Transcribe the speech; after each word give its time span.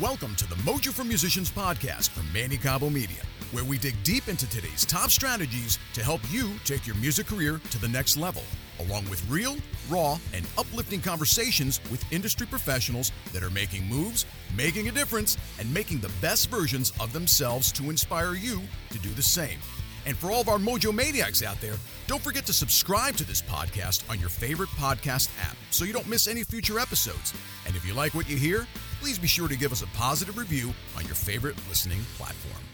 Welcome 0.00 0.34
to 0.36 0.48
the 0.48 0.56
Mojo 0.56 0.92
for 0.92 1.04
Musicians 1.04 1.52
podcast 1.52 2.08
from 2.08 2.24
Manny 2.32 2.56
Cabo 2.56 2.90
Media, 2.90 3.22
where 3.52 3.62
we 3.62 3.78
dig 3.78 3.94
deep 4.02 4.26
into 4.26 4.44
today's 4.50 4.84
top 4.84 5.08
strategies 5.08 5.78
to 5.92 6.02
help 6.02 6.20
you 6.32 6.50
take 6.64 6.84
your 6.84 6.96
music 6.96 7.28
career 7.28 7.60
to 7.70 7.80
the 7.80 7.86
next 7.86 8.16
level, 8.16 8.42
along 8.80 9.08
with 9.08 9.24
real, 9.30 9.56
raw, 9.88 10.18
and 10.32 10.44
uplifting 10.58 11.00
conversations 11.00 11.80
with 11.92 12.12
industry 12.12 12.44
professionals 12.44 13.12
that 13.32 13.44
are 13.44 13.50
making 13.50 13.86
moves, 13.86 14.26
making 14.56 14.88
a 14.88 14.90
difference, 14.90 15.38
and 15.60 15.72
making 15.72 16.00
the 16.00 16.10
best 16.20 16.50
versions 16.50 16.92
of 16.98 17.12
themselves 17.12 17.70
to 17.70 17.88
inspire 17.88 18.34
you 18.34 18.62
to 18.90 18.98
do 18.98 19.10
the 19.10 19.22
same. 19.22 19.60
And 20.06 20.16
for 20.16 20.32
all 20.32 20.40
of 20.40 20.48
our 20.48 20.58
Mojo 20.58 20.92
Maniacs 20.92 21.44
out 21.44 21.60
there, 21.60 21.76
don't 22.08 22.20
forget 22.20 22.44
to 22.46 22.52
subscribe 22.52 23.16
to 23.16 23.24
this 23.24 23.42
podcast 23.42 24.02
on 24.10 24.18
your 24.18 24.28
favorite 24.28 24.70
podcast 24.70 25.30
app 25.40 25.56
so 25.70 25.84
you 25.84 25.92
don't 25.92 26.08
miss 26.08 26.26
any 26.26 26.42
future 26.42 26.80
episodes. 26.80 27.32
And 27.64 27.76
if 27.76 27.86
you 27.86 27.94
like 27.94 28.12
what 28.12 28.28
you 28.28 28.36
hear, 28.36 28.66
please 29.04 29.18
be 29.18 29.26
sure 29.26 29.48
to 29.48 29.56
give 29.58 29.70
us 29.70 29.82
a 29.82 29.86
positive 29.88 30.38
review 30.38 30.72
on 30.96 31.04
your 31.04 31.14
favorite 31.14 31.54
listening 31.68 32.00
platform. 32.16 32.64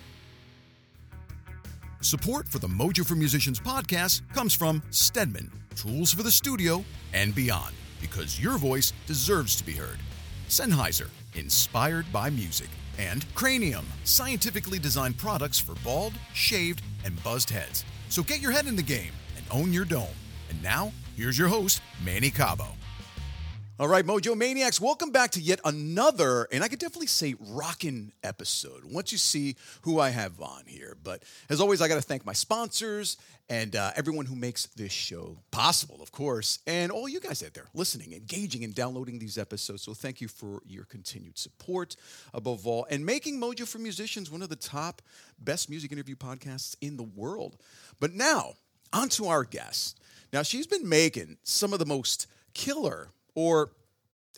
Support 2.03 2.47
for 2.47 2.61
the 2.61 2.69
Mojo 2.69 3.05
for 3.05 3.17
Musicians 3.17 3.59
podcast 3.59 4.23
comes 4.33 4.55
from 4.55 4.81
Stedman, 4.91 5.51
tools 5.75 6.13
for 6.13 6.23
the 6.23 6.31
studio 6.31 6.85
and 7.13 7.35
beyond, 7.35 7.75
because 8.01 8.41
your 8.41 8.59
voice 8.59 8.93
deserves 9.09 9.57
to 9.57 9.67
be 9.67 9.73
heard. 9.73 9.99
Sennheiser, 10.49 11.09
inspired 11.35 12.07
by 12.13 12.31
music. 12.31 12.69
And 12.97 13.27
Cranium, 13.35 13.85
scientifically 14.05 14.79
designed 14.79 15.19
products 15.19 15.59
for 15.59 15.75
bald, 15.83 16.13
shaved, 16.33 16.81
and 17.05 17.21
buzzed 17.25 17.51
heads. 17.51 17.85
So 18.09 18.23
get 18.23 18.39
your 18.39 18.53
head 18.53 18.69
in 18.69 18.77
the 18.77 18.83
game 18.83 19.13
and 19.37 19.45
own 19.51 19.73
your 19.73 19.85
dome. 19.85 20.15
And 20.49 20.63
now, 20.63 20.93
here's 21.17 21.37
your 21.37 21.49
host, 21.49 21.83
Manny 22.05 22.31
Cabo. 22.31 22.69
All 23.81 23.89
right, 23.89 24.05
Mojo 24.05 24.37
Maniacs, 24.37 24.79
welcome 24.79 25.11
back 25.11 25.31
to 25.31 25.41
yet 25.41 25.59
another, 25.65 26.47
and 26.53 26.63
I 26.63 26.69
could 26.69 26.79
definitely 26.79 27.07
say 27.07 27.35
rockin' 27.41 28.13
episode 28.23 28.85
once 28.85 29.11
you 29.11 29.17
see 29.17 29.57
who 29.81 29.99
I 29.99 30.11
have 30.11 30.39
on 30.39 30.65
here. 30.67 30.99
But 31.03 31.23
as 31.49 31.63
always, 31.63 31.81
I 31.81 31.89
got 31.89 31.95
to 31.95 32.03
thank 32.03 32.27
my 32.27 32.35
sponsors 32.35 33.17
and 33.49 33.75
uh, 33.75 33.93
everyone 33.97 34.27
who 34.27 34.37
makes 34.37 34.67
this 34.67 34.93
show 34.93 35.39
possible, 35.51 36.03
of 36.03 36.13
course, 36.13 36.59
and 36.67 36.93
all 36.93 37.09
you 37.09 37.21
guys 37.21 37.43
out 37.43 37.55
there 37.55 37.69
listening, 37.73 38.13
engaging, 38.13 38.65
and 38.65 38.75
downloading 38.75 39.19
these 39.19 39.39
episodes. 39.39 39.81
So 39.81 39.95
thank 39.95 40.21
you 40.21 40.29
for 40.29 40.61
your 40.67 40.85
continued 40.85 41.39
support, 41.39 41.97
above 42.35 42.67
all, 42.67 42.87
and 42.91 43.07
making 43.07 43.41
Mojo 43.41 43.67
for 43.67 43.79
Musicians 43.79 44.31
one 44.31 44.43
of 44.43 44.51
the 44.51 44.57
top 44.57 45.01
best 45.39 45.71
music 45.71 45.91
interview 45.91 46.17
podcasts 46.17 46.77
in 46.83 46.99
the 46.99 47.03
world. 47.03 47.57
But 47.99 48.13
now, 48.13 48.57
on 48.93 49.09
to 49.09 49.29
our 49.29 49.43
guest. 49.43 49.99
Now, 50.35 50.43
she's 50.43 50.67
been 50.67 50.87
making 50.87 51.39
some 51.45 51.73
of 51.73 51.79
the 51.79 51.87
most 51.87 52.27
killer 52.53 53.09
or 53.41 53.71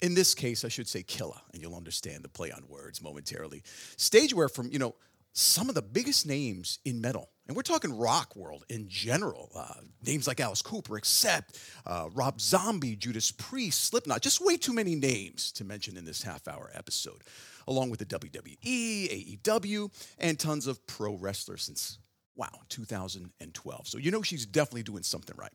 in 0.01 0.15
this 0.15 0.33
case, 0.33 0.65
I 0.65 0.69
should 0.69 0.87
say 0.87 1.03
Kylla, 1.03 1.41
and 1.53 1.61
you'll 1.61 1.75
understand 1.75 2.23
the 2.23 2.29
play 2.29 2.53
on 2.53 2.63
words 2.69 3.03
momentarily. 3.03 3.65
Stageware 3.97 4.49
from, 4.49 4.71
you 4.71 4.79
know, 4.79 4.95
some 5.33 5.69
of 5.69 5.75
the 5.75 5.83
biggest 5.83 6.25
names 6.25 6.79
in 6.85 7.01
metal. 7.01 7.31
And 7.49 7.57
we're 7.57 7.63
talking 7.63 7.99
rock 7.99 8.37
world 8.37 8.65
in 8.69 8.89
general. 8.89 9.51
Uh, 9.57 9.81
names 10.07 10.29
like 10.29 10.39
Alice 10.39 10.63
Cooper, 10.63 10.97
Accept 10.97 11.59
uh, 11.85 12.11
Rob 12.15 12.41
Zombie, 12.41 12.95
Judas 12.95 13.33
Priest, 13.33 13.85
Slipknot. 13.85 14.23
Just 14.23 14.41
way 14.41 14.57
too 14.57 14.73
many 14.73 14.95
names 14.95 15.51
to 15.53 15.65
mention 15.65 15.97
in 15.97 16.05
this 16.05 16.23
half 16.23 16.47
hour 16.47 16.71
episode, 16.75 17.23
along 17.67 17.91
with 17.91 17.99
the 17.99 18.07
WWE, 18.07 19.43
AEW, 19.43 19.91
and 20.19 20.39
tons 20.39 20.69
of 20.69 20.87
pro 20.87 21.15
wrestlers 21.15 21.65
since, 21.65 21.99
wow, 22.37 22.53
2012. 22.69 23.89
So 23.89 23.99
you 23.99 24.13
know 24.13 24.23
she's 24.23 24.47
definitely 24.47 24.85
doing 24.85 25.03
something 25.03 25.37
right. 25.37 25.53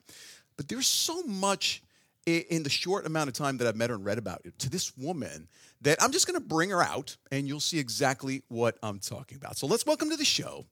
But 0.58 0.68
there's 0.68 0.88
so 0.88 1.24
much 1.24 1.82
in 2.28 2.64
the 2.64 2.70
short 2.70 3.06
amount 3.06 3.30
of 3.30 3.34
time 3.34 3.58
that 3.58 3.68
I've 3.68 3.76
met 3.76 3.90
her 3.90 3.96
and 3.96 4.06
read 4.06 4.18
about 4.18 4.42
it 4.44 4.60
to 4.60 4.70
this 4.70 4.96
woman 4.98 5.48
that 5.82 6.02
I'm 6.02 6.12
just 6.12 6.28
going 6.28 6.40
to 6.40 6.46
bring 6.46 6.70
her 6.72 6.82
out 6.82 7.16
and 7.32 7.48
you'll 7.48 7.62
see 7.62 7.80
exactly 7.80 8.44
what 8.50 8.78
I'm 8.84 9.00
talking 9.00 9.38
about. 9.38 9.58
So 9.58 9.66
let's 9.66 9.86
welcome 9.86 10.10
to 10.10 10.18
the 10.18 10.26
show 10.26 10.66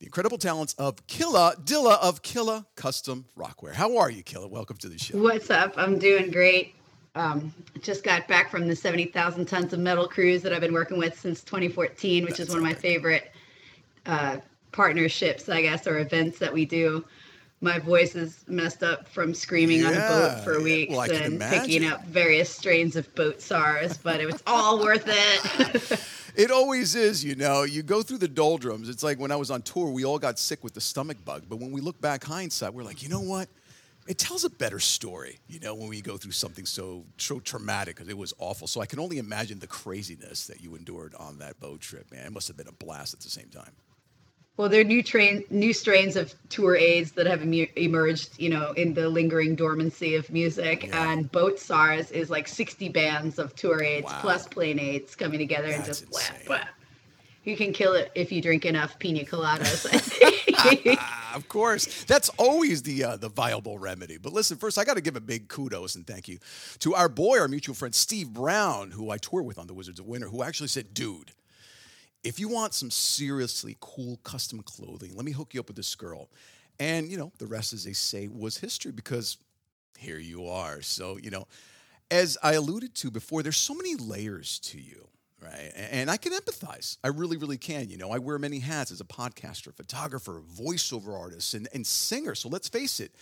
the 0.00 0.06
incredible 0.06 0.38
talents 0.38 0.74
of 0.74 1.06
Kylla 1.06 1.54
Dylla 1.64 1.98
of 2.00 2.22
Kylla 2.22 2.66
Custom 2.74 3.26
Rockwear. 3.38 3.72
How 3.72 3.96
are 3.98 4.10
you, 4.10 4.24
Kylla? 4.24 4.50
Welcome 4.50 4.76
to 4.78 4.88
the 4.88 4.98
show. 4.98 5.16
What's 5.18 5.50
up? 5.50 5.74
I'm 5.76 5.98
doing 5.98 6.30
great. 6.30 6.74
Um, 7.14 7.54
just 7.80 8.02
got 8.02 8.26
back 8.26 8.50
from 8.50 8.66
the 8.66 8.74
70,000 8.74 9.46
tons 9.46 9.72
of 9.72 9.78
metal 9.78 10.08
cruise 10.08 10.42
that 10.42 10.52
I've 10.52 10.60
been 10.60 10.72
working 10.72 10.98
with 10.98 11.18
since 11.18 11.44
2014, 11.44 12.24
which 12.24 12.38
That's 12.38 12.40
is 12.40 12.48
one 12.48 12.58
of 12.58 12.64
my 12.64 12.74
favorite 12.74 13.30
uh, 14.06 14.38
partnerships, 14.72 15.48
I 15.48 15.62
guess, 15.62 15.86
or 15.86 16.00
events 16.00 16.40
that 16.40 16.52
we 16.52 16.64
do 16.64 17.04
my 17.64 17.78
voice 17.78 18.14
is 18.14 18.44
messed 18.46 18.82
up 18.82 19.08
from 19.08 19.34
screaming 19.34 19.80
yeah, 19.80 19.88
on 19.88 19.94
a 19.94 19.98
boat 19.98 20.44
for 20.44 20.62
weeks 20.62 20.94
well, 20.94 21.10
and 21.10 21.40
picking 21.40 21.84
up 21.86 22.04
various 22.04 22.54
strains 22.54 22.94
of 22.94 23.12
boat 23.14 23.40
SARS, 23.40 23.96
but 23.96 24.20
it 24.20 24.26
was 24.26 24.42
all 24.46 24.78
worth 24.80 25.04
it. 25.06 26.00
it 26.36 26.50
always 26.50 26.94
is, 26.94 27.24
you 27.24 27.34
know. 27.34 27.62
You 27.62 27.82
go 27.82 28.02
through 28.02 28.18
the 28.18 28.28
doldrums. 28.28 28.88
It's 28.88 29.02
like 29.02 29.18
when 29.18 29.32
I 29.32 29.36
was 29.36 29.50
on 29.50 29.62
tour, 29.62 29.90
we 29.90 30.04
all 30.04 30.18
got 30.18 30.38
sick 30.38 30.62
with 30.62 30.74
the 30.74 30.80
stomach 30.80 31.24
bug. 31.24 31.44
But 31.48 31.56
when 31.56 31.72
we 31.72 31.80
look 31.80 32.00
back 32.00 32.22
hindsight, 32.22 32.74
we're 32.74 32.84
like, 32.84 33.02
you 33.02 33.08
know 33.08 33.20
what? 33.20 33.48
It 34.06 34.18
tells 34.18 34.44
a 34.44 34.50
better 34.50 34.80
story, 34.80 35.38
you 35.48 35.58
know, 35.60 35.74
when 35.74 35.88
we 35.88 36.02
go 36.02 36.18
through 36.18 36.32
something 36.32 36.66
so 36.66 37.06
so 37.16 37.40
traumatic 37.40 37.96
because 37.96 38.10
it 38.10 38.18
was 38.18 38.34
awful. 38.38 38.66
So 38.66 38.82
I 38.82 38.86
can 38.86 38.98
only 38.98 39.16
imagine 39.16 39.60
the 39.60 39.66
craziness 39.66 40.46
that 40.48 40.60
you 40.60 40.74
endured 40.74 41.14
on 41.14 41.38
that 41.38 41.58
boat 41.58 41.80
trip, 41.80 42.12
man. 42.12 42.26
It 42.26 42.32
must 42.32 42.46
have 42.48 42.58
been 42.58 42.68
a 42.68 42.72
blast 42.72 43.14
at 43.14 43.20
the 43.20 43.30
same 43.30 43.48
time. 43.48 43.72
Well, 44.56 44.68
there 44.68 44.80
are 44.80 44.84
new 44.84 45.02
train, 45.02 45.42
new 45.50 45.72
strains 45.72 46.14
of 46.14 46.32
tour 46.48 46.76
aids 46.76 47.12
that 47.12 47.26
have 47.26 47.42
emerged, 47.42 48.38
you 48.38 48.48
know, 48.48 48.70
in 48.72 48.94
the 48.94 49.08
lingering 49.08 49.56
dormancy 49.56 50.14
of 50.14 50.30
music. 50.30 50.86
Yeah. 50.86 51.10
And 51.10 51.30
Boat 51.32 51.58
SARS 51.58 52.12
is 52.12 52.30
like 52.30 52.46
60 52.46 52.88
bands 52.90 53.40
of 53.40 53.56
tour 53.56 53.82
aids 53.82 54.06
wow. 54.06 54.20
plus 54.20 54.46
plane 54.46 54.78
aids 54.78 55.16
coming 55.16 55.40
together 55.40 55.68
That's 55.68 55.78
and 55.78 55.86
just 55.86 56.10
blah, 56.10 56.20
blah. 56.58 56.68
You 57.42 57.56
can 57.56 57.72
kill 57.72 57.94
it 57.94 58.12
if 58.14 58.30
you 58.30 58.40
drink 58.40 58.64
enough 58.64 58.98
pina 58.98 59.24
coladas. 59.24 59.84
of 61.34 61.48
course, 61.48 62.04
that's 62.04 62.28
always 62.30 62.82
the 62.82 63.04
uh, 63.04 63.16
the 63.16 63.28
viable 63.28 63.78
remedy. 63.78 64.18
But 64.18 64.32
listen, 64.32 64.56
first 64.56 64.78
I 64.78 64.84
got 64.84 64.94
to 64.94 65.02
give 65.02 65.16
a 65.16 65.20
big 65.20 65.48
kudos 65.48 65.94
and 65.94 66.06
thank 66.06 66.28
you 66.28 66.38
to 66.78 66.94
our 66.94 67.08
boy, 67.08 67.38
our 67.40 67.48
mutual 67.48 67.74
friend 67.74 67.94
Steve 67.94 68.32
Brown, 68.32 68.92
who 68.92 69.10
I 69.10 69.18
tour 69.18 69.42
with 69.42 69.58
on 69.58 69.66
the 69.66 69.74
Wizards 69.74 70.00
of 70.00 70.06
Winter, 70.06 70.28
who 70.28 70.42
actually 70.42 70.68
said, 70.68 70.94
"Dude." 70.94 71.32
If 72.24 72.40
you 72.40 72.48
want 72.48 72.74
some 72.74 72.90
seriously 72.90 73.76
cool 73.80 74.18
custom 74.24 74.60
clothing, 74.62 75.14
let 75.14 75.24
me 75.24 75.32
hook 75.32 75.54
you 75.54 75.60
up 75.60 75.68
with 75.68 75.76
this 75.76 75.94
girl. 75.94 76.30
And, 76.80 77.08
you 77.08 77.18
know, 77.18 77.30
the 77.38 77.46
rest, 77.46 77.72
as 77.72 77.84
they 77.84 77.92
say, 77.92 78.26
was 78.26 78.58
history 78.58 78.90
because 78.90 79.36
here 79.98 80.18
you 80.18 80.48
are. 80.48 80.82
So, 80.82 81.18
you 81.18 81.30
know, 81.30 81.46
as 82.10 82.36
I 82.42 82.54
alluded 82.54 82.94
to 82.96 83.10
before, 83.10 83.42
there's 83.42 83.56
so 83.56 83.74
many 83.74 83.94
layers 83.94 84.58
to 84.60 84.80
you, 84.80 85.06
right? 85.40 85.70
And 85.76 86.10
I 86.10 86.16
can 86.16 86.32
empathize. 86.32 86.96
I 87.04 87.08
really, 87.08 87.36
really 87.36 87.58
can. 87.58 87.90
You 87.90 87.98
know, 87.98 88.10
I 88.10 88.18
wear 88.18 88.38
many 88.38 88.58
hats 88.58 88.90
as 88.90 89.00
a 89.00 89.04
podcaster, 89.04 89.72
photographer, 89.74 90.42
voiceover 90.58 91.18
artist, 91.18 91.54
and, 91.54 91.68
and 91.72 91.86
singer. 91.86 92.34
So 92.34 92.48
let's 92.48 92.68
face 92.68 93.00
it, 93.00 93.12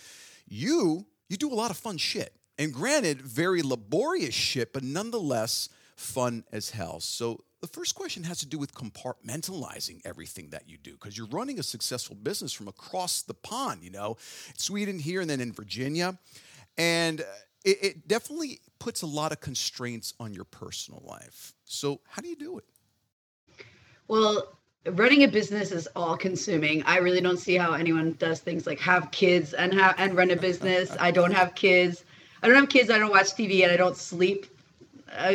you 0.47 1.05
you 1.29 1.37
do 1.37 1.51
a 1.51 1.55
lot 1.55 1.71
of 1.71 1.77
fun 1.77 1.97
shit. 1.97 2.33
And 2.59 2.71
granted, 2.73 3.21
very 3.21 3.63
laborious 3.63 4.35
shit, 4.35 4.73
but 4.73 4.83
nonetheless 4.83 5.69
fun 5.95 6.43
as 6.51 6.69
hell. 6.69 6.99
So 6.99 7.43
the 7.63 7.67
first 7.67 7.95
question 7.95 8.25
has 8.25 8.39
to 8.39 8.45
do 8.45 8.57
with 8.57 8.73
compartmentalizing 8.73 10.01
everything 10.03 10.49
that 10.49 10.67
you 10.67 10.77
do 10.77 10.91
because 10.91 11.17
you're 11.17 11.27
running 11.27 11.59
a 11.59 11.63
successful 11.63 12.13
business 12.13 12.51
from 12.51 12.67
across 12.67 13.21
the 13.21 13.33
pond, 13.33 13.81
you 13.81 13.89
know, 13.89 14.17
Sweden 14.57 14.99
here 14.99 15.21
and 15.21 15.29
then 15.29 15.39
in 15.39 15.53
Virginia. 15.53 16.17
And 16.77 17.21
uh, 17.21 17.23
it, 17.63 17.77
it 17.81 18.07
definitely 18.09 18.59
puts 18.79 19.01
a 19.01 19.05
lot 19.05 19.31
of 19.31 19.39
constraints 19.39 20.13
on 20.19 20.33
your 20.33 20.43
personal 20.43 21.01
life. 21.05 21.53
So, 21.63 22.01
how 22.05 22.21
do 22.21 22.27
you 22.27 22.35
do 22.35 22.57
it? 22.57 22.65
Well, 24.09 24.57
running 24.85 25.23
a 25.23 25.29
business 25.29 25.71
is 25.71 25.87
all 25.95 26.17
consuming. 26.17 26.83
I 26.83 26.97
really 26.97 27.21
don't 27.21 27.39
see 27.39 27.55
how 27.55 27.71
anyone 27.71 28.11
does 28.19 28.41
things 28.41 28.67
like 28.67 28.81
have 28.81 29.09
kids 29.11 29.53
and 29.53 29.73
have 29.73 29.95
and 29.97 30.17
run 30.17 30.31
a 30.31 30.35
business. 30.35 30.93
I 30.99 31.11
don't 31.11 31.31
have 31.31 31.55
kids. 31.55 32.03
I 32.41 32.47
don't 32.47 32.57
have 32.57 32.67
kids. 32.67 32.89
I 32.89 32.99
don't 32.99 33.11
watch 33.11 33.27
TV 33.27 33.63
and 33.63 33.71
I 33.71 33.77
don't 33.77 33.95
sleep 33.95 34.47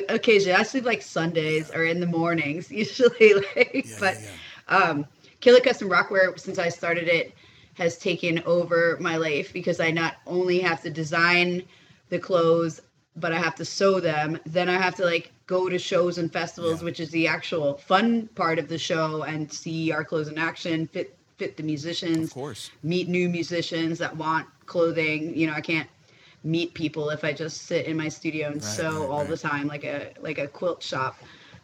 occasionally 0.08 0.58
i 0.58 0.62
sleep 0.62 0.84
like 0.84 1.02
sundays 1.02 1.70
or 1.70 1.84
in 1.84 2.00
the 2.00 2.06
mornings 2.06 2.70
usually 2.84 3.34
like 3.56 3.86
yeah, 3.86 3.96
but 4.00 4.20
yeah, 4.20 4.30
yeah. 4.70 4.76
um 4.76 5.06
Kylla 5.40 5.62
custom 5.62 5.88
rockwear 5.88 6.38
since 6.38 6.58
i 6.58 6.68
started 6.68 7.08
it 7.08 7.32
has 7.74 7.96
taken 7.96 8.42
over 8.44 8.96
my 9.00 9.16
life 9.16 9.52
because 9.52 9.80
i 9.80 9.90
not 9.90 10.16
only 10.26 10.58
have 10.58 10.82
to 10.82 10.90
design 10.90 11.62
the 12.08 12.18
clothes 12.18 12.80
but 13.16 13.32
i 13.32 13.36
have 13.38 13.54
to 13.56 13.64
sew 13.64 14.00
them. 14.00 14.38
Then 14.46 14.68
i 14.68 14.76
have 14.78 14.94
to 14.96 15.04
like 15.04 15.32
go 15.46 15.68
to 15.68 15.78
shows 15.78 16.18
and 16.18 16.32
festivals 16.32 16.82
which 16.82 17.00
is 17.00 17.10
the 17.10 17.26
actual 17.26 17.74
fun 17.78 18.28
part 18.34 18.58
of 18.58 18.68
the 18.68 18.78
show 18.78 19.22
and 19.22 19.50
see 19.52 19.92
our 19.92 20.04
clothes 20.04 20.28
in 20.28 20.38
action 20.38 20.86
fit 20.88 21.16
fit 21.36 21.56
the 21.56 21.62
musicians 21.62 22.28
of 22.28 22.34
course. 22.34 22.70
meet 22.82 23.08
new 23.08 23.28
musicians 23.28 23.98
that 23.98 24.16
want 24.16 24.46
clothing. 24.66 25.36
You 25.36 25.46
know 25.46 25.54
i 25.54 25.60
can't 25.60 25.88
meet 26.44 26.74
people 26.74 27.10
if 27.10 27.24
I 27.24 27.32
just 27.32 27.62
sit 27.62 27.86
in 27.86 27.96
my 27.96 28.08
studio 28.08 28.48
and 28.48 28.56
right, 28.56 28.64
sew 28.64 28.90
right, 28.90 29.08
all 29.08 29.18
right. 29.20 29.28
the 29.28 29.36
time 29.36 29.66
like 29.66 29.84
a 29.84 30.12
like 30.20 30.38
a 30.38 30.46
quilt 30.46 30.82
shop. 30.82 31.16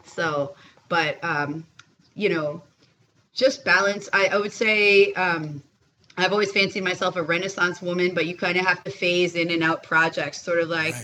So, 0.05 0.55
but 0.89 1.23
um, 1.23 1.65
you 2.13 2.29
know, 2.29 2.61
just 3.33 3.65
balance. 3.65 4.09
I, 4.13 4.27
I 4.27 4.37
would 4.37 4.53
say 4.53 5.13
um, 5.13 5.61
I've 6.17 6.31
always 6.31 6.51
fancied 6.51 6.83
myself 6.83 7.17
a 7.17 7.23
Renaissance 7.23 7.81
woman, 7.81 8.13
but 8.13 8.25
you 8.25 8.37
kind 8.37 8.57
of 8.57 8.65
have 8.65 8.83
to 8.85 8.91
phase 8.91 9.35
in 9.35 9.51
and 9.51 9.63
out 9.63 9.83
projects. 9.83 10.41
Sort 10.41 10.59
of 10.59 10.69
like 10.69 10.95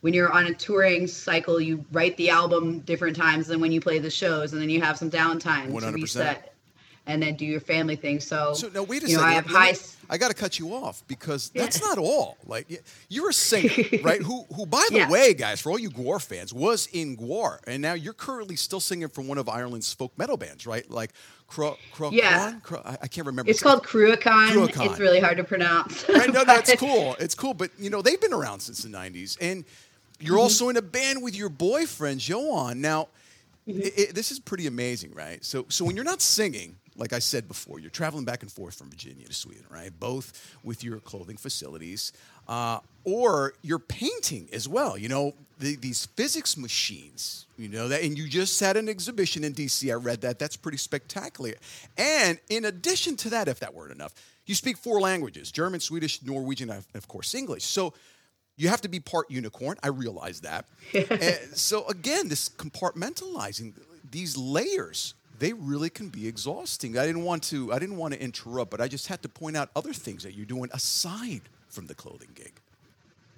when 0.00 0.12
you're 0.12 0.32
on 0.32 0.46
a 0.46 0.54
touring 0.54 1.06
cycle, 1.06 1.60
you 1.60 1.84
write 1.92 2.16
the 2.16 2.30
album 2.30 2.80
different 2.80 3.16
times 3.16 3.46
than 3.46 3.60
when 3.60 3.70
you 3.70 3.80
play 3.80 3.98
the 3.98 4.10
shows, 4.10 4.52
and 4.52 4.60
then 4.60 4.70
you 4.70 4.80
have 4.80 4.98
some 4.98 5.10
downtime 5.10 5.66
to 5.66 5.86
100%. 5.86 5.94
reset, 5.94 6.54
and 7.06 7.22
then 7.22 7.34
do 7.36 7.46
your 7.46 7.60
family 7.60 7.96
thing. 7.96 8.18
So, 8.20 8.52
So 8.54 8.68
now 8.68 8.82
wait 8.82 9.04
a 9.04 9.08
you 9.08 9.16
know, 9.16 9.22
second. 9.22 9.32
I 9.32 9.34
have 9.34 9.46
high. 9.46 9.74
I 10.08 10.18
got 10.18 10.28
to 10.28 10.34
cut 10.34 10.58
you 10.58 10.72
off 10.74 11.02
because 11.08 11.50
Yeah. 11.54 11.62
that's 11.62 11.80
not 11.80 11.98
all. 11.98 12.36
Like 12.46 12.82
you're 13.08 13.30
a 13.30 13.32
singer, 13.32 13.70
right? 14.02 14.20
Who, 14.22 14.44
who, 14.54 14.66
by 14.66 14.84
the 14.90 14.98
Yeah. 14.98 15.10
way, 15.10 15.34
guys, 15.34 15.60
for 15.60 15.70
all 15.72 15.78
you 15.78 15.90
Gwar 15.90 16.20
fans, 16.22 16.52
was 16.52 16.88
in 16.92 17.16
Gwar, 17.16 17.58
and 17.66 17.80
now 17.82 17.94
you're 17.94 18.12
currently 18.12 18.56
still 18.56 18.80
singing 18.80 19.08
from 19.08 19.28
one 19.28 19.38
of 19.38 19.48
Ireland's 19.48 19.92
folk 19.92 20.16
metal 20.18 20.36
bands, 20.36 20.66
right? 20.66 20.88
Like 20.90 21.10
Cro, 21.48 21.76
Cro, 21.92 22.10
Yeah. 22.10 22.54
Cro- 22.62 22.82
I, 22.84 22.98
I 23.02 23.08
can't 23.08 23.26
remember. 23.26 23.50
It's 23.50 23.62
called 23.62 23.84
Cruachan. 23.84 24.68
It's 24.86 24.98
really 24.98 25.20
hard 25.20 25.36
to 25.36 25.44
pronounce. 25.44 26.04
Right, 26.08 26.32
no, 26.32 26.44
that's 26.44 26.74
cool. 26.78 27.14
It's 27.20 27.34
cool, 27.34 27.54
but 27.54 27.70
you 27.78 27.90
know 27.90 28.02
they've 28.02 28.20
been 28.20 28.32
around 28.32 28.60
since 28.60 28.82
the 28.82 28.88
'90s, 28.88 29.36
and 29.40 29.64
you're 30.18 30.34
Mm-hmm. 30.36 30.40
also 30.42 30.68
in 30.70 30.76
a 30.76 30.82
band 30.82 31.22
with 31.22 31.36
your 31.36 31.48
boyfriend 31.50 32.26
Johan. 32.28 32.80
Now, 32.80 33.08
Mm-hmm. 33.68 33.80
i 33.82 34.02
i 34.08 34.12
this 34.12 34.30
is 34.30 34.38
pretty 34.38 34.68
amazing, 34.68 35.12
right? 35.14 35.44
So, 35.44 35.66
so 35.68 35.84
when 35.84 35.96
you're 35.96 36.04
not 36.04 36.22
singing, 36.22 36.76
like 36.98 37.12
I 37.12 37.18
said 37.18 37.48
before, 37.48 37.78
you're 37.78 37.90
traveling 37.90 38.24
back 38.24 38.42
and 38.42 38.50
forth 38.50 38.76
from 38.76 38.90
Virginia 38.90 39.26
to 39.26 39.34
Sweden, 39.34 39.64
right? 39.70 39.90
Both 39.98 40.56
with 40.62 40.82
your 40.82 40.98
clothing 40.98 41.36
facilities, 41.36 42.12
uh, 42.48 42.80
or 43.04 43.54
you're 43.62 43.78
painting 43.78 44.48
as 44.52 44.68
well. 44.68 44.96
You 44.96 45.08
know, 45.08 45.34
the, 45.58 45.76
these 45.76 46.06
physics 46.06 46.56
machines. 46.56 47.46
You 47.58 47.68
know 47.68 47.88
that, 47.88 48.02
and 48.02 48.18
you 48.18 48.28
just 48.28 48.60
had 48.60 48.76
an 48.76 48.88
exhibition 48.88 49.42
in 49.42 49.54
DC. 49.54 49.90
I 49.90 49.94
read 49.94 50.20
that. 50.20 50.38
That's 50.38 50.56
pretty 50.56 50.78
spectacular. 50.78 51.54
And 51.96 52.38
in 52.50 52.66
addition 52.66 53.16
to 53.16 53.30
that, 53.30 53.48
if 53.48 53.60
that 53.60 53.72
weren't 53.72 53.92
enough, 53.92 54.12
you 54.44 54.54
speak 54.54 54.76
four 54.76 55.00
languages: 55.00 55.50
German, 55.50 55.80
Swedish, 55.80 56.22
Norwegian, 56.22 56.70
and 56.70 56.84
of 56.94 57.08
course 57.08 57.34
English. 57.34 57.64
So 57.64 57.94
you 58.56 58.68
have 58.68 58.80
to 58.82 58.88
be 58.88 59.00
part 59.00 59.30
unicorn. 59.30 59.76
I 59.82 59.88
realize 59.88 60.40
that. 60.40 60.66
And 60.94 61.56
so 61.56 61.86
again, 61.88 62.28
this 62.28 62.48
compartmentalizing 62.48 63.74
these 64.10 64.36
layers, 64.36 65.14
they 65.38 65.52
really 65.52 65.90
can 65.90 66.08
be 66.08 66.26
exhausting. 66.26 66.98
I 66.98 67.06
didn't 67.06 67.24
want 67.24 67.42
to. 67.44 67.72
I 67.72 67.78
didn't 67.78 67.96
want 67.96 68.14
to 68.14 68.22
interrupt, 68.22 68.70
but 68.70 68.80
I 68.80 68.88
just 68.88 69.06
had 69.08 69.22
to 69.22 69.28
point 69.28 69.56
out 69.56 69.70
other 69.76 69.92
things 69.92 70.22
that 70.22 70.34
you're 70.34 70.46
doing 70.46 70.70
aside 70.72 71.42
from 71.68 71.86
the 71.86 71.94
clothing 71.94 72.30
gig. 72.34 72.52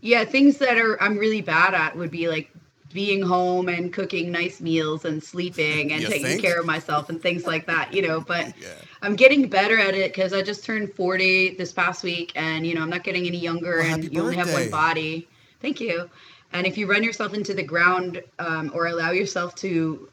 Yeah, 0.00 0.24
things 0.24 0.58
that 0.58 0.78
are 0.78 1.00
I'm 1.02 1.18
really 1.18 1.40
bad 1.40 1.74
at 1.74 1.96
would 1.96 2.10
be 2.10 2.28
like 2.28 2.50
being 2.92 3.20
home 3.20 3.68
and 3.68 3.92
cooking 3.92 4.30
nice 4.32 4.60
meals 4.60 5.04
and 5.04 5.22
sleeping 5.22 5.92
and 5.92 6.00
You 6.02 6.08
taking 6.08 6.26
think? 6.26 6.42
care 6.42 6.58
of 6.58 6.66
myself 6.66 7.10
and 7.10 7.20
things 7.20 7.46
like 7.46 7.66
that, 7.66 7.92
you 7.92 8.02
know. 8.02 8.20
But 8.20 8.46
Yeah. 8.60 8.74
I'm 9.02 9.16
getting 9.16 9.48
better 9.48 9.78
at 9.78 9.94
it 9.94 10.12
because 10.14 10.32
I 10.32 10.42
just 10.42 10.64
turned 10.64 10.92
40 10.94 11.54
this 11.56 11.72
past 11.72 12.02
week, 12.02 12.32
and 12.36 12.66
you 12.66 12.74
know 12.74 12.82
I'm 12.82 12.90
not 12.90 13.04
getting 13.04 13.26
any 13.26 13.38
younger, 13.38 13.78
Well, 13.78 13.94
and 13.94 14.12
you 14.12 14.20
only 14.20 14.36
have 14.36 14.52
one 14.52 14.70
body. 14.70 15.28
Thank 15.60 15.80
you. 15.80 16.08
And 16.52 16.66
if 16.66 16.78
you 16.78 16.86
run 16.86 17.02
yourself 17.02 17.34
into 17.34 17.52
the 17.52 17.62
ground 17.62 18.22
um, 18.38 18.70
or 18.74 18.86
allow 18.86 19.10
yourself 19.10 19.54
to 19.56 20.08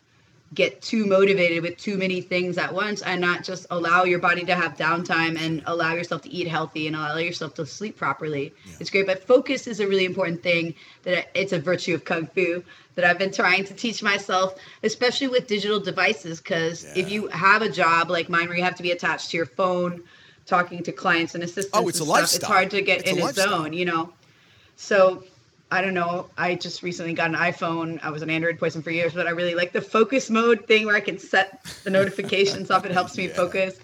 get 0.54 0.82
too 0.82 1.06
motivated 1.06 1.64
with 1.64 1.76
too 1.78 1.98
many 1.98 2.22
things 2.22 2.58
at 2.58 2.74
once 2.74 3.02
and 3.02 3.20
not 3.20 3.44
just 3.44 3.66
allow 3.72 4.04
your 4.04 4.20
body 4.20 4.46
to 4.46 4.54
have 4.56 4.78
downtime 4.78 5.38
and 5.40 5.62
allow 5.66 5.94
yourself 5.94 6.22
to 6.22 6.30
eat 6.30 6.48
healthy 6.48 6.88
and 6.88 6.96
allow 6.96 7.18
yourself 7.18 7.54
to 7.56 7.66
sleep 7.66 7.98
properly. 7.98 8.54
It's 8.80 8.90
great, 8.90 9.08
but 9.08 9.26
focus 9.26 9.68
is 9.68 9.80
a 9.80 9.88
really 9.88 10.06
important 10.06 10.44
thing 10.44 10.76
that 11.04 11.28
it's 11.34 11.52
a 11.52 11.60
virtue 11.60 11.94
of 11.96 12.06
kung 12.06 12.28
fu 12.28 12.64
that 12.94 13.04
I've 13.04 13.18
been 13.18 13.34
trying 13.34 13.66
to 13.66 13.74
teach 13.74 14.02
myself, 14.04 14.56
especially 14.84 15.28
with 15.28 15.48
digital 15.48 15.80
devices 15.80 16.40
cuz 16.40 16.86
if 16.96 17.10
you 17.12 17.28
have 17.28 17.62
a 17.62 17.70
job 17.70 18.10
like 18.10 18.30
mine 18.30 18.48
where 18.48 18.56
you 18.58 18.64
have 18.64 18.76
to 18.76 18.84
be 18.84 18.92
attached 18.92 19.32
to 19.32 19.38
your 19.38 19.48
phone 19.48 20.04
talking 20.46 20.84
to 20.84 20.92
clients 20.92 21.34
and 21.34 21.44
assistants 21.44 21.72
Oh, 21.74 21.88
it's 21.90 22.00
and 22.00 22.08
a 22.08 22.14
stuff, 22.28 22.36
it's 22.36 22.46
hard 22.46 22.70
to 22.72 22.82
get 22.82 23.00
It's 23.02 23.12
in 23.12 23.18
a 23.20 23.24
lifestyle. 23.26 23.50
zone, 23.64 23.74
you 23.74 23.84
know. 23.86 24.14
So 24.78 25.24
I 25.76 25.82
don't 25.82 25.94
know. 25.94 26.30
I 26.38 26.56
just 26.56 26.84
recently 26.84 27.14
got 27.14 27.30
an 27.30 27.36
iPhone. 27.36 28.00
I 28.02 28.10
was 28.10 28.22
an 28.22 28.30
Android 28.30 28.58
person 28.58 28.82
for 28.82 28.92
years, 28.92 29.14
but 29.14 29.28
I 29.28 29.32
really 29.32 29.56
like 29.56 29.74
the 29.74 29.82
focus 29.82 30.30
mode 30.30 30.66
thing 30.68 30.86
where 30.86 30.96
I 30.96 31.02
can 31.02 31.20
set 31.20 31.62
the 31.84 31.90
notifications 31.90 32.72
up. 32.72 32.86
It 32.86 32.94
helps 32.94 33.18
me 33.18 33.26
Yeah. 33.28 33.34
focus. 33.34 33.78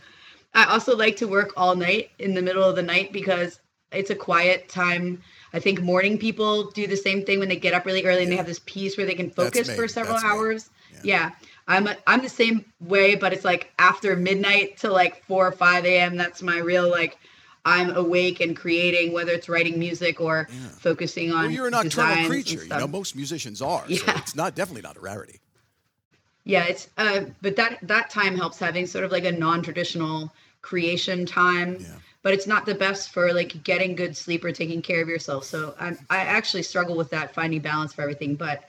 I 0.54 0.66
also 0.66 0.96
like 0.96 1.18
to 1.18 1.28
work 1.28 1.52
all 1.58 1.76
night 1.76 2.12
in 2.18 2.34
the 2.34 2.42
middle 2.42 2.64
of 2.64 2.78
the 2.78 2.82
night 2.82 3.12
because 3.12 3.60
it's 3.92 4.10
a 4.10 4.16
quiet 4.16 4.70
time. 4.70 5.22
I 5.54 5.60
think 5.60 5.82
morning 5.82 6.18
people 6.18 6.72
do 6.72 6.88
the 6.88 6.96
same 6.96 7.26
thing 7.26 7.40
when 7.40 7.50
they 7.50 7.58
get 7.58 7.74
up 7.74 7.86
really 7.86 8.06
early 8.06 8.24
and 8.24 8.32
they 8.32 8.38
have 8.38 8.48
this 8.48 8.62
peace 8.66 8.96
where 8.96 9.06
they 9.06 9.14
can 9.14 9.30
focus 9.30 9.70
for 9.70 9.88
several 9.90 10.16
That's 10.16 10.26
hours. 10.26 10.70
Yeah. 10.94 11.00
Yeah. 11.04 11.32
I'm 11.68 11.88
a, 11.88 11.98
I'm 12.08 12.22
the 12.22 12.30
same 12.30 12.66
way, 12.80 13.16
but 13.16 13.34
it's 13.34 13.46
like 13.46 13.72
after 13.80 14.16
midnight 14.16 14.78
to 14.78 14.92
like 14.92 15.24
four 15.26 15.46
or 15.46 15.52
five 15.52 15.86
a.m. 15.86 16.16
That's 16.16 16.42
my 16.42 16.58
real 16.58 16.90
like 16.90 17.18
I'm 17.66 17.96
awake 17.96 18.40
and 18.40 18.56
creating, 18.56 19.14
whether 19.14 19.32
it's 19.32 19.48
writing 19.48 19.78
music 19.78 20.20
or 20.20 20.48
Yeah. 20.50 20.70
focusing 20.70 21.32
on. 21.32 21.44
Well, 21.44 21.52
you're 21.52 21.68
a 21.68 21.72
nocturnal 21.72 22.26
creature. 22.26 22.64
You 22.64 22.70
know, 22.70 22.88
most 22.88 23.16
musicians 23.16 23.62
are. 23.62 23.88
So 23.88 24.04
Yeah. 24.08 24.18
it's 24.18 24.36
not 24.36 24.56
definitely 24.56 24.82
not 24.82 24.98
a 24.98 25.00
rarity. 25.00 25.40
Yeah, 26.44 26.66
it's 26.66 26.90
uh, 26.98 27.26
but 27.42 27.56
that 27.58 27.78
that 27.84 28.10
time 28.10 28.36
helps 28.36 28.58
having 28.58 28.88
sort 28.88 29.06
of 29.06 29.12
like 29.12 29.26
a 29.26 29.32
non-traditional 29.32 30.34
creation 30.62 31.26
time. 31.26 31.78
Yeah. 31.80 31.88
But 32.24 32.34
it's 32.34 32.48
not 32.48 32.66
the 32.66 32.76
best 32.76 33.12
for 33.12 33.34
like 33.34 33.64
getting 33.64 33.96
good 33.96 34.16
sleep 34.16 34.44
or 34.44 34.52
taking 34.52 34.82
care 34.82 35.02
of 35.02 35.10
yourself. 35.10 35.44
So 35.44 35.74
I'm, 35.80 35.98
I 36.10 36.18
actually 36.18 36.62
struggle 36.64 36.96
with 36.96 37.10
that, 37.12 37.34
finding 37.34 37.62
balance 37.62 37.94
for 37.94 38.04
everything. 38.04 38.36
But 38.36 38.64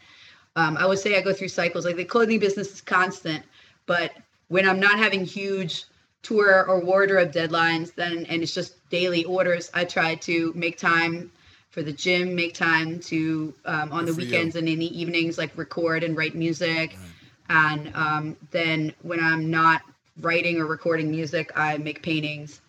um, 0.57 0.77
I 0.79 0.87
would 0.87 0.99
say 0.99 1.17
I 1.17 1.21
go 1.21 1.33
through 1.35 1.49
cycles. 1.49 1.85
Like 1.85 1.97
the 1.97 2.05
clothing 2.05 2.39
business 2.39 2.73
is 2.73 2.81
constant, 2.81 3.43
but 3.87 4.13
when 4.49 4.69
I'm 4.69 4.81
not 4.81 4.99
having 4.99 5.25
huge 5.25 5.85
tour 6.23 6.65
or 6.67 6.81
wardrobe 6.81 7.33
deadlines, 7.33 7.95
then 7.95 8.27
and 8.29 8.43
it's 8.43 8.55
just 8.55 8.89
daily 8.91 9.25
orders, 9.25 9.71
I 9.75 9.85
try 9.85 10.15
to 10.17 10.53
make 10.55 10.79
time 10.79 11.31
for 11.71 11.83
the 11.83 11.93
gym, 11.93 12.35
make 12.35 12.55
time 12.55 13.01
to 13.01 13.55
um, 13.65 13.93
on 13.93 14.05
Good 14.05 14.09
the 14.09 14.15
for 14.15 14.21
you. 14.21 14.27
weekends 14.27 14.57
and 14.57 14.69
in 14.69 14.79
the 14.79 15.01
evenings, 15.01 15.39
like 15.39 15.57
record 15.57 16.05
and 16.05 16.17
write 16.17 16.35
music. 16.35 16.97
And 17.49 17.95
um, 17.95 18.37
then 18.51 18.95
when 19.03 19.21
I'm 19.21 19.51
not 19.51 19.83
writing 20.21 20.59
or 20.59 20.67
recording 20.67 21.11
music, 21.11 21.51
I 21.57 21.79
make 21.79 22.03
paintings. 22.03 22.61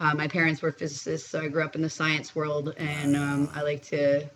Uh, 0.00 0.14
my 0.14 0.28
parents 0.28 0.62
were 0.62 0.70
physicists, 0.70 1.28
so 1.28 1.40
I 1.40 1.48
grew 1.48 1.64
up 1.64 1.74
in 1.74 1.82
the 1.82 1.90
science 1.90 2.34
world, 2.34 2.74
and 2.76 3.16
um, 3.16 3.50
I 3.54 3.62
like 3.62 3.82
to, 3.86 4.28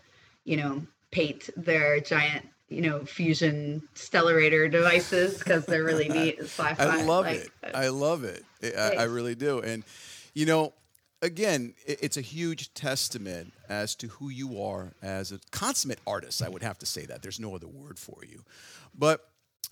you 0.44 0.56
know, 0.56 0.82
paint 1.12 1.50
their 1.56 2.00
giant, 2.00 2.48
you 2.72 2.82
know, 2.82 3.04
fusion 3.04 3.82
stellarator 3.94 4.70
devices 4.70 5.38
because 5.38 5.66
they're 5.66 5.84
really 5.84 6.08
neat. 6.20 6.40
Sci-fi. 6.40 6.84
I 6.84 7.02
love 7.02 7.26
like, 7.26 7.36
it. 7.36 7.50
Uh, 7.62 7.70
I 7.74 7.88
love 7.88 8.24
it. 8.24 8.44
I- 8.62 8.96
I, 8.98 9.04
really 9.04 9.34
do. 9.34 9.60
And 9.60 9.84
you 10.34 10.46
know, 10.46 10.72
again, 11.20 11.74
it's 11.86 12.16
a 12.16 12.20
huge 12.20 12.74
testament 12.74 13.52
as 13.68 13.94
to 13.96 14.08
who 14.08 14.28
you 14.28 14.62
are 14.62 14.92
as 15.02 15.32
a 15.32 15.40
consummate 15.50 16.00
artist. 16.06 16.42
I 16.42 16.48
would 16.48 16.62
have 16.62 16.78
to 16.78 16.86
say 16.86 17.06
that. 17.06 17.22
There's 17.22 17.40
no 17.40 17.54
other 17.54 17.68
word 17.68 17.98
for 17.98 18.18
you. 18.28 18.44
But 18.96 19.28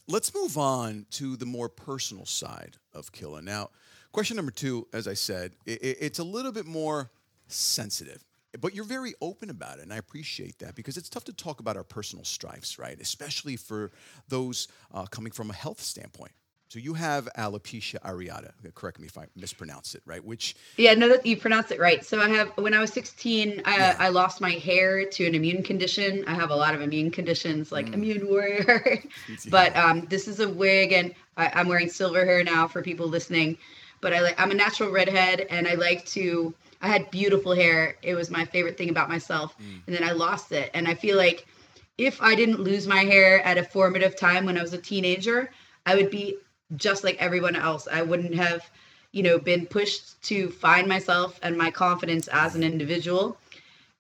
let's 0.09 0.35
move 0.35 0.57
on 0.57 1.07
to 1.13 1.37
the 1.37 1.47
more 1.47 1.69
personal 1.69 2.27
side 2.27 2.77
of 2.95 3.13
Kylla. 3.13 3.43
Now, 3.43 3.71
question 4.13 4.37
number 4.37 4.53
two, 4.53 4.87
as 4.93 5.07
I 5.07 5.15
said, 5.15 5.53
it's 5.67 6.19
a 6.19 6.25
little 6.25 6.53
bit 6.53 6.67
more 6.67 7.11
sensitive. 7.49 8.25
But 8.59 8.75
you're 8.75 8.85
very 8.85 9.15
open 9.21 9.51
about 9.51 9.79
it, 9.79 9.83
and 9.83 9.93
I 9.93 9.97
appreciate 9.97 10.59
that 10.59 10.75
because 10.75 10.97
it's 10.97 11.09
tough 11.09 11.25
to 11.25 11.33
talk 11.33 11.61
about 11.61 11.77
our 11.77 11.85
personal 11.85 12.25
strifes, 12.25 12.79
right? 12.79 13.01
Especially 13.01 13.57
for 13.57 13.93
those 14.29 14.67
uh, 14.93 15.07
coming 15.07 15.33
from 15.33 15.51
a 15.51 15.55
health 15.55 15.81
standpoint. 15.81 16.33
So 16.71 16.79
you 16.79 16.95
have 16.95 17.29
alopecia 17.37 18.01
areata. 18.03 18.53
Correct 18.77 19.01
me 19.01 19.09
if 19.09 19.19
I 19.19 19.27
mispronounce 19.35 19.97
it, 19.97 20.03
right? 20.07 20.25
Which 20.25 20.55
Yeah, 20.77 20.95
no, 20.95 21.09
that 21.09 21.27
you 21.27 21.37
pronounce 21.37 21.73
it 21.73 21.81
right. 21.81 22.05
So 22.05 22.21
I 22.21 22.29
have 22.29 22.51
when 22.57 22.75
I 22.75 22.79
was 22.79 22.93
16, 22.93 23.63
I, 23.65 23.77
Yeah. 23.77 23.97
I 23.99 24.09
lost 24.09 24.41
my 24.41 24.53
hair 24.53 25.05
to 25.05 25.27
an 25.27 25.35
immune 25.35 25.65
condition. 25.65 26.25
I 26.29 26.35
have 26.35 26.51
a 26.51 26.55
lot 26.55 26.77
of 26.77 26.81
immune 26.81 27.11
conditions, 27.11 27.73
like 27.73 27.93
immune 27.93 28.29
warrior. 28.29 29.03
but 29.51 29.77
um, 29.77 30.07
this 30.11 30.29
is 30.29 30.39
a 30.39 30.49
wig, 30.49 30.93
and 30.93 31.13
I, 31.37 31.51
I'm 31.55 31.67
wearing 31.67 31.89
silver 31.89 32.25
hair 32.25 32.45
now 32.45 32.69
for 32.69 32.83
people 32.83 33.09
listening. 33.09 33.59
But 34.01 34.15
I 34.15 34.21
like 34.21 34.41
I'm 34.41 34.53
a 34.53 34.55
natural 34.55 34.93
redhead, 34.93 35.49
and 35.51 35.67
I 35.67 35.75
like 35.75 36.05
to. 36.07 36.55
I 36.81 36.89
had 36.89 37.11
beautiful 37.11 37.55
hair. 37.55 37.97
It 38.03 38.15
was 38.15 38.31
my 38.31 38.45
favorite 38.45 38.79
thing 38.79 38.91
about 38.91 39.09
myself, 39.09 39.55
mm. 39.59 39.81
and 39.87 39.95
then 39.95 40.05
I 40.05 40.13
lost 40.13 40.53
it. 40.53 40.71
And 40.75 40.89
I 40.89 40.95
feel 40.95 41.17
like 41.17 41.47
if 41.99 42.21
I 42.23 42.35
didn't 42.35 42.61
lose 42.61 42.87
my 42.87 43.01
hair 43.01 43.43
at 43.43 43.59
a 43.59 43.65
formative 43.65 44.17
time 44.17 44.47
when 44.47 44.57
I 44.57 44.63
was 44.63 44.73
a 44.73 44.79
teenager, 44.79 45.51
I 45.85 45.95
would 45.95 46.11
be 46.11 46.37
just 46.77 47.05
like 47.05 47.17
everyone 47.19 47.57
else. 47.57 47.89
I 47.91 48.03
wouldn't 48.03 48.35
have, 48.35 48.71
you 49.13 49.23
know, 49.23 49.39
been 49.39 49.67
pushed 49.67 50.23
to 50.23 50.51
find 50.51 50.89
myself 50.89 51.39
and 51.43 51.57
my 51.57 51.71
confidence 51.71 52.29
as 52.29 52.55
an 52.55 52.63
individual. 52.63 53.37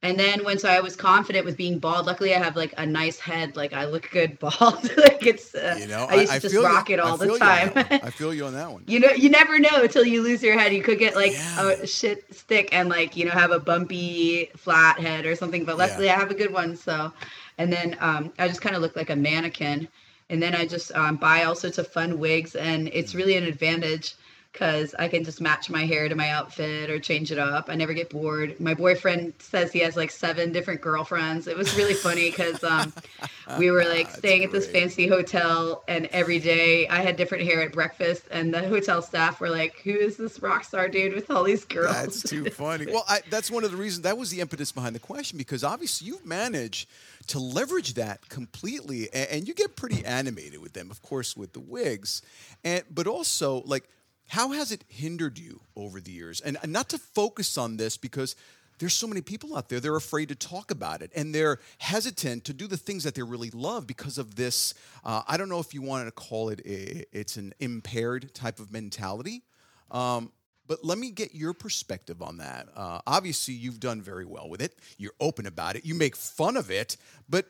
And 0.03 0.19
then 0.19 0.45
once 0.45 0.65
I 0.65 0.81
was 0.81 0.97
confident 0.97 1.45
with 1.45 1.59
being 1.59 1.79
bald, 1.79 2.07
luckily 2.07 2.35
I 2.35 2.39
have 2.39 2.57
like 2.57 2.73
a 2.79 2.87
nice 2.87 3.19
head. 3.19 3.55
Like 3.55 3.75
I 3.75 3.85
look 3.85 4.11
good 4.11 4.39
bald. 4.39 4.85
like 4.97 5.27
it's, 5.27 5.55
uh, 5.55 5.77
you 5.79 5.89
know, 5.89 6.07
I 6.09 6.15
used 6.23 6.33
to 6.33 6.41
just 6.41 6.55
feel 6.55 6.63
rock 6.63 6.89
you. 6.89 6.95
it 6.95 7.01
all 7.01 7.19
the 7.19 7.27
feel 7.27 7.37
you 7.37 7.43
on 7.43 7.59
time. 7.71 7.73
I 8.03 8.11
feel 8.11 8.33
you 8.33 8.47
on 8.47 8.55
that 8.55 8.73
one. 8.73 8.85
you 8.87 8.99
know, 8.99 9.11
you 9.11 9.29
never 9.29 9.59
know 9.59 9.83
until 9.83 10.05
you 10.05 10.23
lose 10.23 10.43
your 10.43 10.59
head. 10.59 10.73
You 10.73 10.83
could 10.83 10.99
get 10.99 11.15
like 11.15 11.33
Yeah. 11.33 11.73
a 11.83 11.87
shit 11.87 12.25
stick 12.35 12.71
and 12.73 12.89
like 12.89 13.15
you 13.15 13.27
know 13.27 13.33
have 13.33 13.51
a 13.51 13.61
bumpy 13.61 14.47
flat 14.57 14.99
head 14.99 15.27
or 15.27 15.37
something. 15.37 15.67
But 15.67 15.77
luckily 15.77 16.09
I 16.09 16.15
have 16.19 16.31
a 16.31 16.35
good 16.35 16.53
one. 16.53 16.77
So, 16.77 17.13
and 17.59 17.71
then 17.71 17.97
um, 18.01 18.33
I 18.39 18.49
just 18.49 18.63
kind 18.63 18.75
of 18.75 18.81
look 18.81 18.97
like 18.97 19.11
a 19.11 19.17
mannequin. 19.17 19.87
And 20.31 20.41
then 20.41 20.55
I 20.55 20.65
just 20.65 20.93
um, 20.95 21.17
buy 21.17 21.43
all 21.43 21.57
sorts 21.57 21.77
of 21.77 21.89
fun 21.89 22.19
wigs, 22.21 22.55
and 22.55 22.89
it's 22.93 23.17
really 23.17 23.37
an 23.37 23.43
advantage 23.45 24.15
because 24.53 24.95
I 24.99 25.09
can 25.09 25.23
just 25.23 25.41
match 25.41 25.71
my 25.71 25.87
hair 25.87 26.09
to 26.09 26.15
my 26.15 26.31
outfit 26.31 26.91
or 26.91 26.99
change 26.99 27.31
it 27.31 27.39
up. 27.39 27.67
I 27.69 27.77
never 27.77 27.93
get 27.93 28.11
bored. 28.11 28.59
My 28.59 28.75
boyfriend 28.75 29.35
says 29.39 29.73
he 29.73 29.79
has 29.81 29.97
like 29.97 30.11
seven 30.11 30.53
different 30.53 30.81
girlfriends. 30.81 31.47
It 31.47 31.57
was 31.57 31.77
really 31.77 31.95
funny 31.95 32.31
because 32.31 32.63
um, 32.65 32.93
we 33.59 33.71
were 33.71 33.85
like 33.85 34.11
staying 34.11 34.45
at 34.45 34.51
this 34.51 34.67
fancy 34.67 35.07
hotel, 35.07 35.85
and 35.87 36.07
every 36.07 36.41
day 36.41 36.89
I 36.89 37.01
had 37.01 37.17
different 37.17 37.45
hair 37.45 37.63
at 37.63 37.73
breakfast, 37.73 38.25
and 38.31 38.53
the 38.53 38.67
hotel 38.67 39.03
staff 39.03 39.41
were 39.41 39.51
like, 39.51 39.81
"Who 39.85 39.93
is 39.93 40.17
this 40.17 40.41
rock 40.43 40.65
star 40.65 40.89
dude 40.89 41.15
with 41.15 41.31
all 41.31 41.45
these 41.45 41.65
girls?" 41.65 41.95
That's 41.95 42.23
too 42.23 42.45
funny. 42.51 42.87
well, 42.87 43.05
I, 43.09 43.21
that's 43.31 43.51
one 43.51 43.65
of 43.65 43.71
the 43.71 43.77
reasons. 43.77 44.03
That 44.03 44.19
was 44.19 44.31
the 44.31 44.41
impetus 44.41 44.73
behind 44.73 44.95
the 44.95 45.01
question 45.01 45.39
because 45.39 45.63
obviously 45.63 46.09
you've 46.09 46.27
managed 46.27 46.89
to 47.29 47.39
leverage 47.39 47.95
that 47.95 48.29
completely, 48.29 49.13
and, 49.13 49.31
and 49.31 49.49
you 49.49 49.55
get 49.55 49.77
pretty 49.77 50.05
animated 50.05 50.61
with 50.61 50.73
them, 50.73 50.91
of 50.91 51.03
course, 51.03 51.37
with 51.37 51.53
the 51.53 51.61
wigs, 51.61 52.23
and 52.65 52.83
but 52.91 53.07
also 53.07 53.63
like 53.65 53.89
how 54.31 54.53
has 54.53 54.71
it 54.71 54.85
hindered 54.89 55.39
you 55.39 55.61
over 55.75 56.01
the 56.01 56.13
years? 56.13 56.41
And 56.41 56.57
not 56.67 56.89
to 56.91 56.99
focus 56.99 57.59
on 57.59 57.77
this 57.77 57.97
because 57.97 58.37
there's 58.79 58.95
so 58.95 59.07
many 59.07 59.21
people 59.21 59.57
out 59.57 59.69
there 59.69 59.79
they're 59.79 59.97
afraid 59.97 60.31
to 60.31 60.35
talk 60.35 60.71
about 60.71 61.03
it 61.03 61.11
and 61.15 61.35
they're 61.35 61.59
hesitant 61.79 62.45
to 62.45 62.55
do 62.55 62.67
the 62.67 62.79
things 62.79 63.05
that 63.05 63.15
they 63.15 63.23
really 63.23 63.51
love 63.51 63.87
because 63.87 64.17
of 64.17 64.37
this 64.37 64.73
uh, 65.05 65.21
i 65.29 65.37
don't 65.37 65.51
know 65.51 65.59
if 65.59 65.75
you 65.75 65.83
wanted 65.83 66.07
to 66.07 66.13
call 66.13 66.49
it 66.49 66.61
a, 66.65 67.05
it's 67.13 67.37
an 67.37 67.53
impaired 67.61 68.33
type 68.33 68.59
of 68.59 68.73
mentality 68.73 69.43
um, 69.91 70.33
but 70.67 70.85
let 70.85 70.99
me 70.99 71.11
get 71.11 71.35
your 71.35 71.53
perspective 71.53 72.23
on 72.23 72.37
that. 72.37 72.69
Uh, 72.77 73.01
obviously 73.05 73.55
you've 73.55 73.81
done 73.81 74.01
very 74.01 74.25
well 74.25 74.49
with 74.49 74.63
it. 74.63 74.79
You're 74.99 75.15
open 75.19 75.47
about 75.47 75.75
it. 75.75 75.85
You 75.85 75.97
make 75.97 76.15
fun 76.15 76.57
of 76.57 76.71
it 76.71 76.97
but 77.29 77.47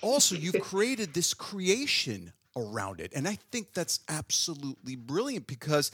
also 0.00 0.36
you've 0.36 0.60
created 0.62 1.12
this 1.12 1.34
creation 1.34 2.32
around 2.56 3.00
it. 3.00 3.12
And 3.14 3.26
I 3.26 3.38
think 3.50 3.72
that's 3.72 4.00
absolutely 4.08 4.96
brilliant 4.96 5.46
because 5.46 5.90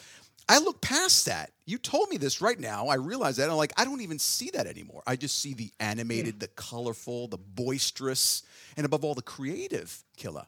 I 0.49 0.59
look 0.59 0.81
past 0.81 1.27
that. 1.27 1.51
You 1.67 1.77
told 1.77 2.09
me 2.09 2.17
this 2.17 2.41
right 2.41 2.59
now. 2.59 2.89
I 2.89 2.95
realize 2.95 3.37
that. 3.37 3.51
I'm 3.51 3.57
like, 3.57 3.75
I 3.77 3.85
don't 3.85 4.01
even 4.01 4.19
see 4.19 4.51
that 4.55 4.67
anymore. 4.67 5.03
I 5.07 5.17
just 5.17 5.39
see 5.39 5.53
the 5.53 5.71
animated, 5.79 6.35
yeah. 6.35 6.41
the 6.41 6.49
colorful, 6.49 7.29
the 7.29 7.37
boisterous, 7.37 8.43
and 8.77 8.87
above 8.87 9.05
all, 9.05 9.15
the 9.15 9.23
creative 9.23 10.03
Kylla. 10.17 10.47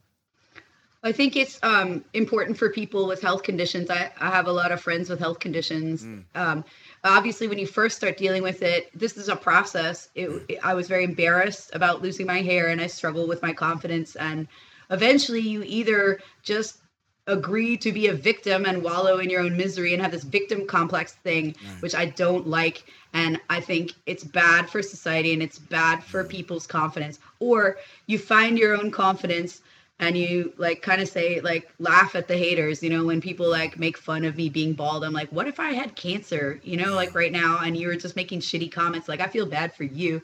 I 1.03 1.13
think 1.13 1.35
it's 1.35 1.59
um, 1.63 2.05
important 2.13 2.59
for 2.59 2.69
people 2.71 3.07
with 3.07 3.23
health 3.23 3.43
conditions. 3.43 3.89
I, 3.89 4.11
I, 4.21 4.31
have 4.31 4.47
a 4.47 4.53
lot 4.53 4.71
of 4.71 4.83
friends 4.83 5.09
with 5.09 5.19
health 5.19 5.39
conditions. 5.39 6.05
Mm. 6.05 6.25
Um, 6.35 6.65
obviously, 7.05 7.49
when 7.49 7.59
you 7.59 7.67
first 7.67 7.97
start 7.97 8.19
dealing 8.19 8.43
with 8.43 8.63
it, 8.63 8.91
this 8.99 9.17
is 9.17 9.31
a 9.31 9.37
process. 9.37 10.11
It, 10.15 10.29
mm. 10.29 10.59
I 10.63 10.75
was 10.75 10.89
very 10.89 11.05
embarrassed 11.05 11.71
about 11.73 12.03
losing 12.03 12.27
my 12.27 12.43
hair, 12.43 12.69
and 12.69 12.83
I 12.83 12.87
struggle 12.87 13.27
with 13.27 13.41
my 13.41 13.55
confidence 13.55 14.15
and 14.17 14.47
eventually 14.91 15.41
you 15.41 15.63
either 15.65 16.21
just 16.43 16.79
agree 17.27 17.77
to 17.77 17.93
be 17.93 18.09
a 18.09 18.15
victim 18.15 18.65
and 18.65 18.83
wallow 18.83 19.19
in 19.19 19.31
your 19.31 19.43
own 19.43 19.57
misery 19.57 19.93
and 19.93 20.03
have 20.03 20.11
this 20.11 20.25
victim 20.25 20.67
complex 20.67 21.13
thing 21.13 21.47
right. 21.47 21.83
which 21.83 21.95
i 21.95 22.05
don't 22.05 22.47
like. 22.47 22.85
And 23.13 23.41
i 23.51 23.61
think 23.61 23.93
it's 24.07 24.25
bad 24.25 24.69
for 24.69 24.83
society 24.83 25.33
and 25.33 25.43
it's 25.43 25.59
bad 25.59 26.03
for 26.03 26.25
people's 26.25 26.67
confidence. 26.67 27.19
Or 27.39 27.77
you 28.07 28.19
find 28.19 28.59
your 28.59 28.77
own 28.77 28.91
confidence 28.91 29.63
and 29.99 30.17
you 30.17 30.53
like 30.57 30.81
kind 30.81 31.03
of 31.03 31.09
say 31.09 31.41
like 31.41 31.71
laugh 31.79 32.15
at 32.15 32.27
the 32.27 32.37
haters 32.37 32.83
you 32.83 32.89
know 32.89 33.05
when 33.05 33.21
people 33.21 33.49
like 33.49 33.79
make 33.79 33.99
fun 33.99 34.25
of 34.25 34.37
me 34.37 34.49
being 34.49 34.73
bald. 34.73 35.05
I'm 35.05 35.13
like 35.13 35.31
what 35.31 35.47
if 35.47 35.61
i 35.61 35.71
had 35.73 35.95
cancer? 35.97 36.61
You 36.63 36.77
know 36.77 36.95
like 36.95 37.15
right 37.15 37.33
now 37.33 37.61
and 37.65 37.77
you 37.77 37.89
were 37.89 37.97
just 37.97 38.17
making 38.17 38.41
shitty 38.41 38.73
comments. 38.73 39.09
Like 39.09 39.21
i 39.21 39.27
feel 39.27 39.47
bad 39.47 39.75
for 39.75 39.85
you 39.85 40.23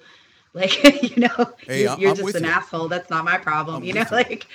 like, 0.57 1.03
you 1.17 1.29
know, 1.29 1.53
hey, 1.67 1.83
you're, 1.83 1.99
you're 1.99 2.15
just 2.15 2.35
an 2.35 2.45
you. 2.45 2.51
asshole. 2.51 2.89
That's 2.89 3.11
not 3.11 3.25
my 3.25 3.37
problem. 3.37 3.77
I'm 3.77 3.85
you 3.85 3.93
know, 3.93 4.07
like, 4.11 4.47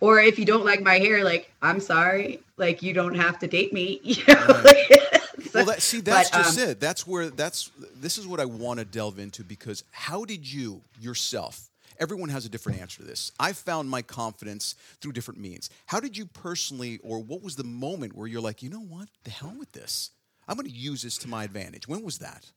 or 0.00 0.20
if 0.20 0.38
you 0.38 0.44
don't 0.44 0.64
like 0.64 0.80
my 0.80 0.98
hair, 0.98 1.24
like, 1.24 1.50
I'm 1.60 1.80
sorry. 1.80 2.40
Like, 2.56 2.82
you 2.82 2.92
don't 2.94 3.16
have 3.16 3.40
to 3.40 3.48
date 3.48 3.72
me. 3.72 4.00
You 4.04 4.22
know? 4.28 4.62
Right. 4.64 5.00
so, 5.42 5.50
well, 5.54 5.64
that, 5.66 5.82
see, 5.82 6.00
that's 6.00 6.30
but, 6.30 6.38
just 6.38 6.58
um, 6.58 6.68
it. 6.68 6.80
That's 6.80 7.06
where 7.06 7.30
that's 7.30 7.72
this 7.96 8.16
is 8.16 8.26
what 8.28 8.38
I 8.38 8.44
want 8.44 8.78
to 8.78 8.84
delve 8.84 9.18
into 9.18 9.42
because 9.42 9.82
how 9.90 10.24
did 10.24 10.50
you 10.50 10.80
yourself? 11.00 11.68
Everyone 11.98 12.28
has 12.28 12.44
a 12.44 12.48
different 12.48 12.80
answer 12.80 12.98
to 12.98 13.04
this. 13.04 13.32
I 13.38 13.52
found 13.52 13.88
my 13.88 14.02
confidence 14.02 14.74
through 15.00 15.12
different 15.12 15.40
means. 15.40 15.70
How 15.86 16.00
did 16.00 16.16
you 16.16 16.26
personally, 16.26 16.98
or 17.04 17.20
what 17.20 17.40
was 17.42 17.54
the 17.54 17.64
moment 17.64 18.16
where 18.16 18.26
you're 18.26 18.40
like, 18.40 18.64
you 18.64 18.70
know 18.70 18.80
what, 18.80 19.08
the 19.22 19.30
hell 19.30 19.54
with 19.56 19.70
this? 19.72 20.10
I'm 20.48 20.56
going 20.56 20.68
to 20.68 20.74
use 20.74 21.02
this 21.02 21.16
to 21.18 21.28
my 21.28 21.44
advantage. 21.44 21.86
When 21.86 22.02
was 22.02 22.18
that? 22.18 22.50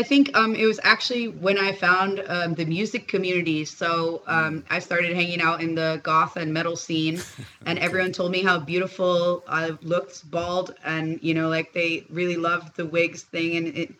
I 0.00 0.02
think 0.02 0.34
um, 0.34 0.54
it 0.54 0.64
was 0.64 0.80
actually 0.82 1.28
when 1.28 1.58
I 1.58 1.72
found 1.72 2.24
um, 2.26 2.54
the 2.54 2.64
music 2.64 3.06
community. 3.06 3.66
So 3.66 4.22
um, 4.26 4.64
I 4.70 4.78
started 4.78 5.14
hanging 5.14 5.42
out 5.42 5.60
in 5.60 5.74
the 5.74 6.00
goth 6.02 6.38
and 6.38 6.54
metal 6.54 6.74
scene, 6.74 7.20
and 7.66 7.78
everyone 7.78 8.10
told 8.12 8.32
me 8.32 8.42
how 8.42 8.58
beautiful 8.58 9.44
I 9.46 9.76
looked 9.82 10.30
bald, 10.30 10.74
and 10.86 11.22
you 11.22 11.34
know, 11.34 11.50
like 11.50 11.74
they 11.74 12.06
really 12.08 12.38
loved 12.38 12.76
the 12.76 12.86
wigs 12.86 13.24
thing. 13.24 13.58
And 13.58 13.66
it, 13.76 13.94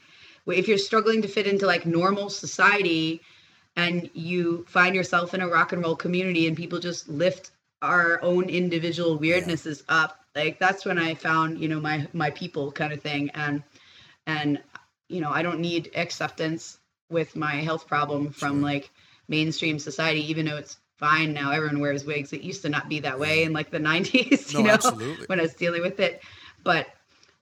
if 0.46 0.68
you're 0.68 0.78
struggling 0.78 1.20
to 1.20 1.28
fit 1.28 1.46
into 1.46 1.66
like 1.66 1.84
normal 1.84 2.30
society, 2.30 3.20
and 3.76 4.08
you 4.14 4.64
find 4.68 4.94
yourself 4.94 5.34
in 5.34 5.42
a 5.42 5.48
rock 5.48 5.74
and 5.74 5.82
roll 5.82 5.96
community, 5.96 6.46
and 6.46 6.56
people 6.56 6.78
just 6.78 7.10
lift 7.10 7.50
our 7.82 8.22
own 8.22 8.44
individual 8.48 9.18
weirdnesses 9.18 9.82
yeah. 9.86 10.04
up, 10.04 10.20
like 10.34 10.58
that's 10.58 10.86
when 10.86 10.98
I 10.98 11.12
found 11.12 11.60
you 11.60 11.68
know 11.68 11.78
my 11.78 12.08
my 12.14 12.30
people 12.30 12.72
kind 12.72 12.94
of 12.94 13.02
thing, 13.02 13.28
and 13.34 13.62
and 14.26 14.62
you 15.10 15.20
know, 15.20 15.30
I 15.30 15.42
don't 15.42 15.60
need 15.60 15.90
acceptance 15.94 16.78
with 17.10 17.34
my 17.34 17.56
health 17.56 17.86
problem 17.86 18.30
from 18.30 18.62
like 18.62 18.90
mainstream 19.28 19.78
society, 19.78 20.30
even 20.30 20.46
though 20.46 20.56
it's 20.56 20.78
fine 20.96 21.32
now. 21.32 21.50
Everyone 21.50 21.80
wears 21.80 22.04
wigs. 22.04 22.32
It 22.32 22.42
used 22.42 22.62
to 22.62 22.68
not 22.68 22.88
be 22.88 23.00
that 23.00 23.18
way 23.18 23.42
in 23.42 23.52
like 23.52 23.70
the 23.70 23.78
90s, 23.90 24.52
you 24.52 24.60
no, 24.60 24.66
know, 24.66 24.74
absolutely. 24.74 25.26
when 25.26 25.40
I 25.40 25.42
was 25.42 25.54
dealing 25.54 25.82
with 25.82 25.98
it. 25.98 26.22
But 26.62 26.86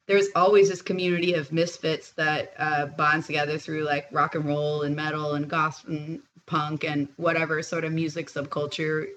there's 0.06 0.28
always 0.34 0.70
this 0.70 0.80
community 0.80 1.34
of 1.34 1.52
misfits 1.52 2.12
that 2.12 2.54
uh, 2.58 2.86
bonds 2.86 3.26
together 3.26 3.58
through 3.58 3.84
like 3.84 4.08
rock 4.10 4.34
and 4.34 4.46
roll 4.46 4.82
and 4.82 4.96
metal 4.96 5.34
and 5.34 5.48
gospel 5.48 5.94
and 5.94 6.22
punk 6.46 6.84
and 6.84 7.08
whatever 7.16 7.62
sort 7.62 7.84
of 7.84 7.92
music 7.92 8.30
subculture 8.30 9.08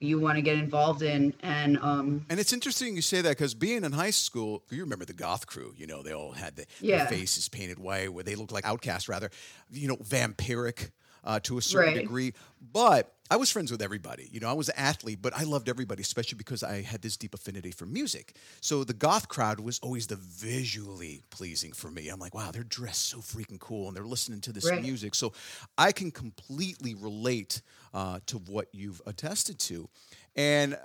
you 0.00 0.18
want 0.18 0.36
to 0.36 0.42
get 0.42 0.56
involved 0.56 1.02
in 1.02 1.34
and 1.40 1.78
um 1.78 2.26
and 2.28 2.40
it's 2.40 2.52
interesting 2.52 2.96
you 2.96 3.02
say 3.02 3.20
that 3.20 3.30
because 3.30 3.54
being 3.54 3.84
in 3.84 3.92
high 3.92 4.10
school 4.10 4.62
you 4.70 4.80
remember 4.80 5.04
the 5.04 5.12
goth 5.12 5.46
crew 5.46 5.72
you 5.76 5.86
know 5.86 6.02
they 6.02 6.12
all 6.12 6.32
had 6.32 6.56
the, 6.56 6.66
yeah. 6.80 6.98
their 6.98 7.06
faces 7.06 7.48
painted 7.48 7.78
white 7.78 8.12
where 8.12 8.24
they 8.24 8.34
looked 8.34 8.52
like 8.52 8.64
outcasts 8.66 9.08
rather 9.08 9.30
you 9.70 9.88
know 9.88 9.96
vampiric 9.96 10.90
uh, 11.24 11.40
to 11.40 11.58
a 11.58 11.62
certain 11.62 11.94
right. 11.94 12.02
degree. 12.02 12.34
But 12.72 13.14
I 13.30 13.36
was 13.36 13.50
friends 13.50 13.70
with 13.70 13.80
everybody. 13.80 14.28
You 14.30 14.40
know, 14.40 14.50
I 14.50 14.52
was 14.52 14.68
an 14.68 14.74
athlete, 14.76 15.20
but 15.22 15.34
I 15.34 15.44
loved 15.44 15.68
everybody, 15.68 16.02
especially 16.02 16.36
because 16.36 16.62
I 16.62 16.82
had 16.82 17.00
this 17.00 17.16
deep 17.16 17.34
affinity 17.34 17.70
for 17.70 17.86
music. 17.86 18.36
So 18.60 18.84
the 18.84 18.92
goth 18.92 19.28
crowd 19.28 19.60
was 19.60 19.78
always 19.78 20.06
the 20.06 20.16
visually 20.16 21.22
pleasing 21.30 21.72
for 21.72 21.90
me. 21.90 22.08
I'm 22.08 22.20
like, 22.20 22.34
wow, 22.34 22.50
they're 22.50 22.62
dressed 22.62 23.06
so 23.08 23.18
freaking 23.18 23.58
cool 23.58 23.88
and 23.88 23.96
they're 23.96 24.04
listening 24.04 24.40
to 24.42 24.52
this 24.52 24.70
right. 24.70 24.82
music. 24.82 25.14
So 25.14 25.32
I 25.78 25.92
can 25.92 26.10
completely 26.10 26.94
relate 26.94 27.62
uh, 27.94 28.20
to 28.26 28.38
what 28.38 28.68
you've 28.72 29.00
attested 29.06 29.58
to. 29.60 29.88
And 30.36 30.76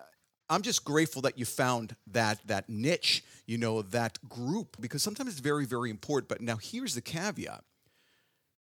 I'm 0.49 0.61
just 0.61 0.85
grateful 0.85 1.21
that 1.23 1.37
you 1.37 1.45
found 1.45 1.95
that 2.07 2.39
that 2.47 2.69
niche, 2.69 3.23
you 3.45 3.57
know, 3.57 3.81
that 3.81 4.17
group, 4.27 4.77
because 4.79 5.03
sometimes 5.03 5.31
it's 5.31 5.39
very, 5.39 5.65
very 5.65 5.89
important. 5.89 6.29
But 6.29 6.41
now 6.41 6.55
here's 6.55 6.95
the 6.95 7.01
caveat. 7.01 7.63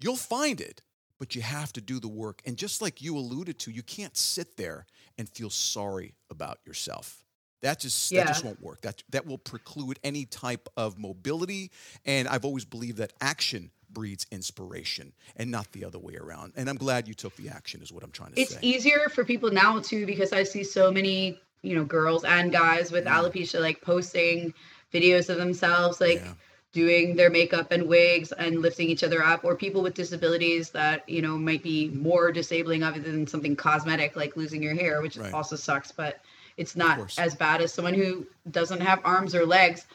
You'll 0.01 0.17
find 0.17 0.61
it 0.61 0.83
but 1.19 1.35
you 1.35 1.43
have 1.43 1.73
to 1.75 1.81
do 1.81 2.01
the 2.01 2.09
work. 2.09 2.43
And 2.45 2.57
just 2.57 2.83
like 2.83 3.03
you 3.03 3.17
alluded 3.17 3.59
to, 3.61 3.71
you 3.71 3.83
can't 3.83 4.17
sit 4.17 4.57
there 4.57 4.87
and 5.19 5.29
feel 5.29 5.51
sorry 5.51 6.15
about 6.31 6.59
yourself. 6.67 7.25
That 7.63 7.81
just 7.81 8.13
yeah. 8.13 8.25
that 8.25 8.29
just 8.29 8.45
won't 8.45 8.61
work. 8.63 8.83
That 8.83 9.03
that 9.11 9.27
will 9.27 9.39
preclude 9.39 9.99
any 10.05 10.25
type 10.27 10.69
of 10.77 10.99
mobility. 10.99 11.71
And 12.05 12.29
I've 12.29 12.45
always 12.45 12.65
believed 12.65 12.99
that 12.99 13.15
action 13.21 13.71
breeds 13.91 14.27
inspiration 14.31 15.13
and 15.37 15.51
not 15.51 15.73
the 15.73 15.85
other 15.85 15.99
way 15.99 16.17
around. 16.17 16.53
And 16.57 16.69
I'm 16.69 16.77
glad 16.77 17.09
you 17.09 17.15
took 17.15 17.35
the 17.37 17.49
action 17.49 17.81
is 17.81 17.93
what 17.93 18.03
I'm 18.05 18.11
trying 18.11 18.33
to 18.35 18.41
it's 18.41 18.51
say. 18.51 18.57
It's 18.57 18.65
easier 18.65 19.09
for 19.09 19.25
people 19.25 19.51
now 19.51 19.81
too 19.81 20.05
because 20.07 20.33
I 20.33 20.43
see 20.43 20.65
so 20.65 20.93
many, 20.93 21.41
you 21.63 21.75
know, 21.75 21.85
girls 21.85 22.25
and 22.25 22.53
guys 22.53 22.93
with 22.93 23.05
yeah. 23.05 23.19
alopecia 23.19 23.61
like 23.61 23.81
posting 23.81 24.53
videos 24.93 25.29
of 25.29 25.39
themselves 25.39 26.01
like 26.01 26.21
yeah 26.21 26.33
doing 26.77 27.17
their 27.17 27.31
makeup 27.31 27.73
and 27.73 27.89
wigs 27.89 28.33
and 28.33 28.61
lifting 28.61 28.91
each 28.91 29.03
other 29.03 29.25
up 29.25 29.45
or 29.45 29.57
people 29.57 29.83
with 29.83 29.95
disabilities 29.95 30.69
that 30.69 31.09
you 31.09 31.23
know 31.23 31.39
might 31.39 31.63
be 31.63 31.89
more 31.89 32.31
disabling 32.31 32.83
other 32.83 33.01
than 33.01 33.27
something 33.27 33.57
cosmetic 33.57 34.15
like 34.15 34.37
losing 34.37 34.63
your 34.63 34.75
hair 34.75 35.01
which 35.01 35.17
right. 35.17 35.33
also 35.33 35.57
sucks 35.57 35.91
but 35.91 36.21
it's 36.59 36.77
not 36.77 37.19
as 37.19 37.35
bad 37.35 37.63
as 37.63 37.73
someone 37.73 37.95
who 37.95 38.27
doesn't 38.51 38.81
have 38.81 39.01
arms 39.05 39.35
or 39.35 39.47
legs. 39.47 39.87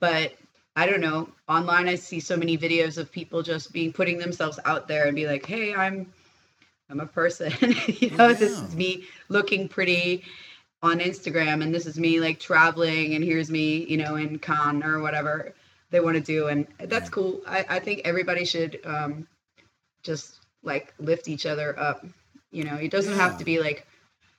But 0.00 0.32
i 0.74 0.86
don't 0.86 1.02
know. 1.02 1.28
Online 1.48 1.88
i 1.88 1.94
see 1.96 2.18
so 2.18 2.34
many 2.34 2.56
videos 2.56 2.96
of 2.96 3.12
people 3.12 3.42
just 3.42 3.72
being 3.74 3.92
putting 3.92 4.18
themselves 4.18 4.58
out 4.64 4.88
there 4.88 5.06
and 5.06 5.14
be 5.14 5.26
like 5.26 5.44
hey 5.44 5.74
i'm 5.74 6.10
i'm 6.88 7.00
a 7.00 7.06
person. 7.06 7.52
You 8.00 8.10
oh, 8.12 8.16
know 8.16 8.28
yeah. 8.28 8.34
this 8.34 8.58
is 8.58 8.74
me 8.74 9.04
looking 9.28 9.68
pretty 9.68 10.24
on 10.82 10.98
instagram 10.98 11.62
and 11.62 11.72
this 11.72 11.86
is 11.86 11.98
me 11.98 12.20
like 12.20 12.40
traveling 12.40 13.14
and 13.14 13.22
here's 13.22 13.50
me 13.50 13.84
you 13.84 13.96
know 13.96 14.16
in 14.16 14.38
con 14.38 14.82
or 14.82 15.00
whatever 15.00 15.54
they 15.92 16.00
want 16.00 16.16
to 16.16 16.20
do 16.20 16.48
and 16.48 16.66
that's 16.80 17.08
cool 17.08 17.40
i, 17.46 17.64
I 17.68 17.78
think 17.78 18.00
everybody 18.04 18.44
should 18.44 18.80
um, 18.84 19.28
just 20.02 20.40
like 20.64 20.92
lift 20.98 21.28
each 21.28 21.46
other 21.46 21.78
up 21.78 22.04
you 22.50 22.64
know 22.64 22.74
it 22.74 22.90
doesn't 22.90 23.14
have 23.14 23.38
to 23.38 23.44
be 23.44 23.60
like 23.60 23.86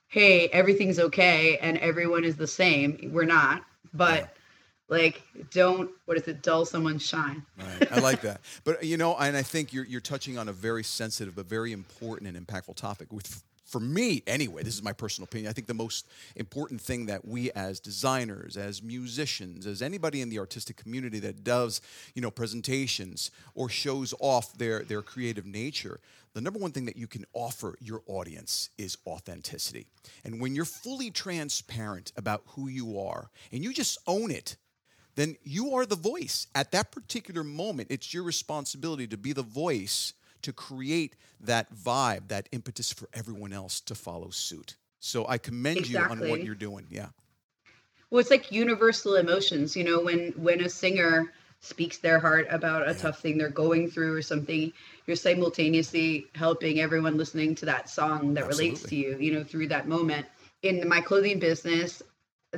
hey 0.08 0.48
everything's 0.48 0.98
okay 0.98 1.56
and 1.58 1.78
everyone 1.78 2.24
is 2.24 2.36
the 2.36 2.46
same 2.46 3.10
we're 3.12 3.24
not 3.24 3.64
but 3.94 4.34
Like, 4.88 5.22
don't 5.50 5.90
what 6.04 6.18
is 6.18 6.28
it? 6.28 6.42
Dull 6.42 6.66
someone's 6.66 7.04
shine. 7.06 7.42
Right. 7.58 7.90
I 7.90 8.00
like 8.00 8.20
that. 8.28 8.42
But 8.64 8.84
you 8.84 8.98
know, 8.98 9.16
and 9.16 9.34
I 9.34 9.42
think 9.42 9.72
you're 9.72 9.86
you're 9.86 10.02
touching 10.02 10.36
on 10.36 10.48
a 10.48 10.52
very 10.52 10.84
sensitive 10.84 11.34
but 11.34 11.46
very 11.46 11.72
important 11.72 12.36
and 12.36 12.46
impactful 12.46 12.76
topic. 12.76 13.10
With 13.10 13.42
for 13.64 13.80
me, 13.80 14.22
anyway, 14.26 14.62
this 14.62 14.74
is 14.74 14.82
my 14.82 14.92
personal 14.92 15.24
opinion. 15.24 15.48
I 15.48 15.52
think 15.52 15.66
the 15.66 15.74
most 15.74 16.06
important 16.36 16.80
thing 16.80 17.06
that 17.06 17.26
we 17.26 17.50
as 17.52 17.80
designers, 17.80 18.56
as 18.56 18.82
musicians, 18.82 19.66
as 19.66 19.80
anybody 19.80 20.20
in 20.20 20.28
the 20.28 20.38
artistic 20.38 20.76
community 20.76 21.18
that 21.20 21.44
does, 21.44 21.80
you 22.14 22.20
know, 22.20 22.30
presentations 22.30 23.30
or 23.54 23.68
shows 23.68 24.12
off 24.20 24.56
their 24.58 24.84
their 24.84 25.02
creative 25.02 25.46
nature, 25.46 26.00
the 26.34 26.40
number 26.40 26.58
one 26.58 26.72
thing 26.72 26.84
that 26.86 26.96
you 26.96 27.06
can 27.06 27.24
offer 27.32 27.76
your 27.80 28.02
audience 28.06 28.70
is 28.76 28.98
authenticity. 29.06 29.86
And 30.24 30.40
when 30.40 30.54
you're 30.54 30.64
fully 30.64 31.10
transparent 31.10 32.12
about 32.16 32.42
who 32.48 32.68
you 32.68 33.00
are 33.00 33.30
and 33.50 33.64
you 33.64 33.72
just 33.72 33.98
own 34.06 34.30
it, 34.30 34.56
then 35.14 35.36
you 35.42 35.74
are 35.74 35.86
the 35.86 35.96
voice. 35.96 36.48
At 36.54 36.72
that 36.72 36.90
particular 36.92 37.44
moment, 37.44 37.88
it's 37.90 38.12
your 38.12 38.24
responsibility 38.24 39.06
to 39.06 39.16
be 39.16 39.32
the 39.32 39.42
voice 39.42 40.12
to 40.44 40.52
create 40.52 41.16
that 41.40 41.74
vibe, 41.74 42.28
that 42.28 42.48
impetus 42.52 42.92
for 42.92 43.08
everyone 43.12 43.52
else 43.52 43.80
to 43.80 43.94
follow 43.94 44.30
suit. 44.30 44.76
So 45.00 45.26
I 45.26 45.38
commend 45.38 45.88
you 45.88 45.98
on 45.98 46.20
what 46.28 46.44
you're 46.44 46.54
doing. 46.54 46.86
Yeah. 46.90 47.08
Well, 48.10 48.20
it's 48.20 48.30
like 48.30 48.52
universal 48.52 49.16
emotions. 49.16 49.76
You 49.76 49.84
know, 49.84 50.00
when 50.02 50.32
when 50.36 50.60
a 50.60 50.68
singer 50.68 51.32
speaks 51.60 51.98
their 51.98 52.18
heart 52.18 52.46
about 52.50 52.88
a 52.88 52.94
tough 52.94 53.20
thing 53.20 53.38
they're 53.38 53.48
going 53.48 53.90
through 53.90 54.14
or 54.14 54.22
something, 54.22 54.72
you're 55.06 55.16
simultaneously 55.16 56.26
helping 56.34 56.80
everyone 56.80 57.16
listening 57.16 57.54
to 57.56 57.66
that 57.66 57.88
song 57.88 58.34
that 58.34 58.46
relates 58.46 58.82
to 58.82 58.96
you. 58.96 59.16
You 59.18 59.32
know, 59.32 59.44
through 59.44 59.68
that 59.68 59.88
moment. 59.88 60.26
In 60.62 60.86
my 60.88 61.00
clothing 61.00 61.38
business, 61.38 62.02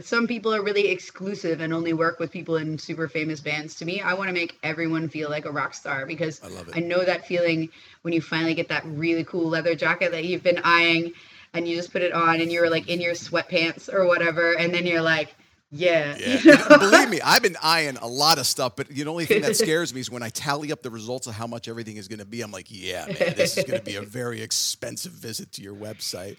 some 0.00 0.26
people 0.26 0.55
are 0.55 0.62
really 0.62 0.88
exclusive 0.88 1.61
and 1.61 1.73
only 1.73 1.93
work 1.93 2.19
with 2.19 2.31
people 2.31 2.57
in 2.57 2.79
super 2.79 3.09
famous 3.09 3.41
bands. 3.41 3.75
To 3.76 3.85
me, 3.85 4.00
I 4.00 4.15
want 4.15 4.29
to 4.29 4.35
make 4.35 4.59
everyone 4.62 5.09
feel 5.09 5.31
like 5.31 5.45
a 5.45 5.50
rock 5.50 5.75
star 5.75 6.07
because 6.07 6.43
I 6.43 6.49
love 6.49 6.69
it. 6.69 6.76
I 6.76 6.81
know 6.81 7.05
that 7.05 7.26
feeling 7.26 7.69
when 8.03 8.15
you 8.15 8.21
finally 8.21 8.55
get 8.55 8.69
that 8.69 8.85
really 8.87 9.25
cool 9.25 9.49
leather 9.49 9.75
jacket 9.75 10.12
that 10.12 10.25
you've 10.25 10.43
been 10.43 10.61
eyeing 10.65 11.12
and 11.55 11.67
you 11.67 11.76
just 11.76 11.93
put 11.93 12.03
it 12.03 12.12
on 12.12 12.41
and 12.41 12.53
you're 12.53 12.71
like 12.71 12.88
in 12.88 13.00
your 13.00 13.15
sweatpants 13.15 13.93
or 13.93 14.07
whatever 14.07 14.53
and 14.57 14.75
then 14.75 14.87
you're 14.87 15.03
like 15.03 15.35
yeah, 15.70 16.16
Yeah. 16.18 16.38
you 16.42 16.56
know? 16.56 16.78
Believe 16.78 17.11
me, 17.11 17.20
I've 17.20 17.42
been 17.42 17.56
eyeing 17.62 17.96
a 17.96 18.06
lot 18.06 18.38
of 18.38 18.46
stuff, 18.46 18.76
but 18.76 18.88
the 18.88 19.06
only 19.06 19.26
thing 19.26 19.42
that 19.42 19.56
scares 19.56 19.92
me 19.92 20.00
is 20.00 20.11
when 20.11 20.23
I 20.23 20.28
tally 20.28 20.70
up 20.70 20.82
the 20.82 20.90
results 20.90 21.26
of 21.26 21.35
how 21.35 21.46
much 21.46 21.66
everything 21.68 21.96
is 21.96 22.08
going 22.08 22.20
to 22.20 22.25
be. 22.25 22.40
I'm 22.40 22.52
like, 22.52 22.66
yeah, 22.68 23.06
man, 23.06 23.35
this 23.37 23.56
is 23.56 23.64
going 23.64 23.78
to 23.78 23.85
be 23.85 23.96
a 23.96 24.02
very 24.02 24.42
expensive 24.42 25.12
visit 25.12 25.52
to 25.52 25.62
your 25.62 25.75
website. 25.75 26.37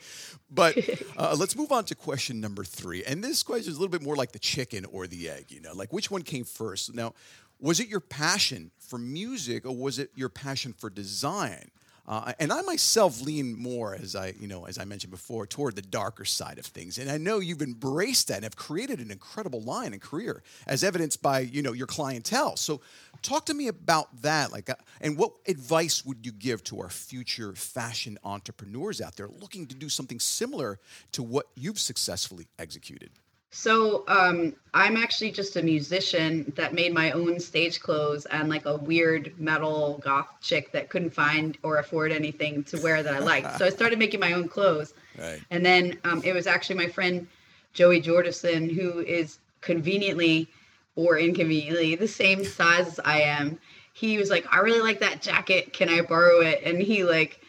But 0.49 0.77
uh, 1.17 1.35
let's 1.37 1.55
move 1.57 1.71
on 1.71 1.83
to 1.85 1.95
question 1.95 2.39
number 2.39 2.63
three. 2.63 3.03
And 3.03 3.23
this 3.23 3.43
question 3.43 3.71
is 3.71 3.77
a 3.77 3.79
little 3.79 3.91
bit 3.91 4.01
more 4.01 4.15
like 4.15 4.31
the 4.31 4.39
chicken 4.39 4.85
or 4.85 5.07
the 5.07 5.29
egg, 5.29 5.51
you 5.51 5.59
know, 5.59 5.73
like 5.73 5.91
which 5.91 6.09
one 6.09 6.21
came 6.21 6.45
first? 6.45 6.93
Now, 6.95 7.13
was 7.59 7.79
it 7.79 7.89
your 7.89 7.99
passion 7.99 8.71
for 8.77 8.97
music 8.97 9.65
or 9.65 9.75
was 9.75 9.99
it 9.99 10.11
your 10.15 10.29
passion 10.29 10.73
for 10.73 10.89
design? 10.89 11.71
Uh, 12.07 12.31
and 12.39 12.53
I 12.53 12.61
myself 12.61 13.21
lean 13.21 13.57
more, 13.57 13.93
as 13.93 14.15
I, 14.15 14.33
you 14.39 14.47
know, 14.47 14.65
as 14.65 14.77
I 14.77 14.85
mentioned 14.85 15.11
before, 15.11 15.45
toward 15.45 15.75
the 15.75 15.81
darker 15.81 16.23
side 16.23 16.57
of 16.57 16.65
things. 16.65 16.97
And 16.97 17.11
I 17.11 17.17
know 17.17 17.39
you've 17.39 17.61
embraced 17.61 18.29
that 18.29 18.35
and 18.35 18.43
have 18.43 18.55
created 18.55 18.99
an 18.99 19.11
incredible 19.11 19.61
line 19.61 19.91
and 19.91 20.01
career, 20.01 20.41
as 20.67 20.85
evidenced 20.85 21.21
by, 21.21 21.41
you 21.41 21.61
know, 21.61 21.73
your 21.73 21.87
clientele. 21.87 22.55
So, 22.55 22.79
talk 23.21 23.45
to 23.47 23.53
me 23.53 23.67
about 23.67 24.21
that. 24.21 24.53
Like, 24.53 24.69
uh, 24.69 24.75
and 25.01 25.17
what 25.17 25.33
advice 25.47 26.05
would 26.05 26.25
you 26.25 26.31
give 26.31 26.63
to 26.65 26.79
our 26.79 26.89
future 26.89 27.53
fashion 27.53 28.17
entrepreneurs 28.23 29.01
out 29.01 29.17
there 29.17 29.27
looking 29.27 29.65
to 29.67 29.75
do 29.75 29.89
something 29.89 30.19
similar 30.19 30.79
to 31.11 31.23
what 31.23 31.47
you've 31.55 31.79
successfully 31.79 32.47
executed? 32.57 33.11
So 33.49 34.03
um, 34.07 34.55
I'm 34.73 34.97
actually 34.97 35.31
just 35.31 35.55
a 35.55 35.63
musician 35.63 36.51
that 36.57 36.73
made 36.73 36.93
my 36.93 37.11
own 37.11 37.39
stage 37.39 37.79
clothes 37.79 38.25
and 38.25 38.49
like 38.49 38.65
a 38.65 38.75
weird 38.75 39.33
metal 39.39 40.01
goth 40.03 40.27
chick 40.41 40.71
that 40.73 40.89
couldn't 40.89 41.11
find 41.11 41.57
or 41.63 41.77
afford 41.77 42.11
anything 42.11 42.63
to 42.65 42.81
wear 42.81 43.01
that 43.01 43.13
I 43.13 43.19
liked. 43.19 43.57
so 43.57 43.65
I 43.65 43.69
started 43.79 43.99
making 43.99 44.19
my 44.19 44.33
own 44.33 44.49
clothes. 44.49 44.93
Right. 45.17 45.39
And 45.49 45.65
then 45.65 45.97
um, 46.03 46.21
it 46.23 46.33
was 46.33 46.45
actually 46.45 46.75
my 46.75 46.87
friend 46.87 47.25
Joey 47.73 48.01
Jordison, 48.01 48.71
who 48.73 48.99
is 48.99 49.39
conveniently 49.61 50.49
or 50.95 51.17
inconveniently 51.17 51.95
the 51.95 52.07
same 52.07 52.43
size 52.43 52.87
as 52.87 52.99
I 53.05 53.21
am. 53.21 53.59
He 53.93 54.17
was 54.17 54.29
like, 54.29 54.45
I 54.53 54.59
really 54.59 54.81
like 54.81 54.99
that 54.99 55.21
jacket. 55.21 55.73
Can 55.73 55.89
I 55.89 56.01
borrow 56.01 56.41
it? 56.41 56.61
And 56.63 56.81
he 56.81 57.03
like, 57.03 57.41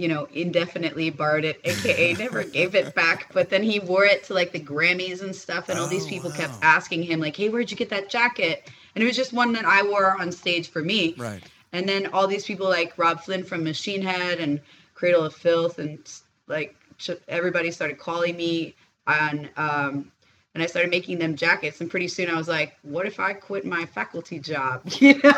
you 0.00 0.08
know, 0.08 0.26
indefinitely 0.32 1.10
borrowed 1.10 1.44
it, 1.44 1.60
aka 1.62 2.14
never 2.18 2.42
gave 2.42 2.74
it 2.74 2.94
back. 2.94 3.30
But 3.34 3.50
then 3.50 3.62
he 3.62 3.80
wore 3.80 4.06
it 4.06 4.24
to 4.24 4.34
like 4.34 4.50
the 4.50 4.58
Grammys 4.58 5.20
and 5.20 5.36
stuff, 5.36 5.68
and 5.68 5.78
all 5.78 5.88
these 5.88 6.06
Oh, 6.06 6.08
people 6.08 6.30
kept 6.30 6.54
asking 6.62 7.02
him, 7.02 7.20
like, 7.20 7.36
"Hey, 7.36 7.50
where'd 7.50 7.70
you 7.70 7.76
get 7.76 7.90
that 7.90 8.08
jacket?" 8.08 8.70
And 8.94 9.04
it 9.04 9.06
was 9.06 9.14
just 9.14 9.34
one 9.34 9.52
that 9.52 9.66
I 9.66 9.82
wore 9.82 10.18
on 10.18 10.32
stage 10.32 10.70
for 10.70 10.80
me. 10.82 11.14
Right. 11.18 11.42
And 11.74 11.86
then 11.86 12.06
all 12.14 12.26
these 12.26 12.46
people 12.46 12.66
like 12.66 12.96
Robb 12.96 13.20
Flynn 13.20 13.44
from 13.44 13.62
Machine 13.62 14.00
Head 14.00 14.40
and 14.40 14.58
Cradle 14.94 15.22
of 15.22 15.34
Filth, 15.34 15.78
and 15.78 15.98
like 16.46 16.74
everybody 17.28 17.70
started 17.70 17.98
calling 17.98 18.38
me 18.38 18.74
on, 19.06 19.50
um, 19.58 20.12
and 20.54 20.62
I 20.62 20.66
started 20.66 20.90
making 20.90 21.18
them 21.20 21.36
jackets. 21.36 21.80
And 21.80 21.88
pretty 21.90 22.08
soon 22.08 22.28
I 22.28 22.36
was 22.36 22.48
like, 22.48 22.74
"What 22.82 23.06
if 23.06 23.20
I 23.20 23.32
quit 23.34 23.64
my 23.64 23.86
faculty 23.86 24.38
job?" 24.40 24.82
You 25.00 25.14
know? 25.22 25.32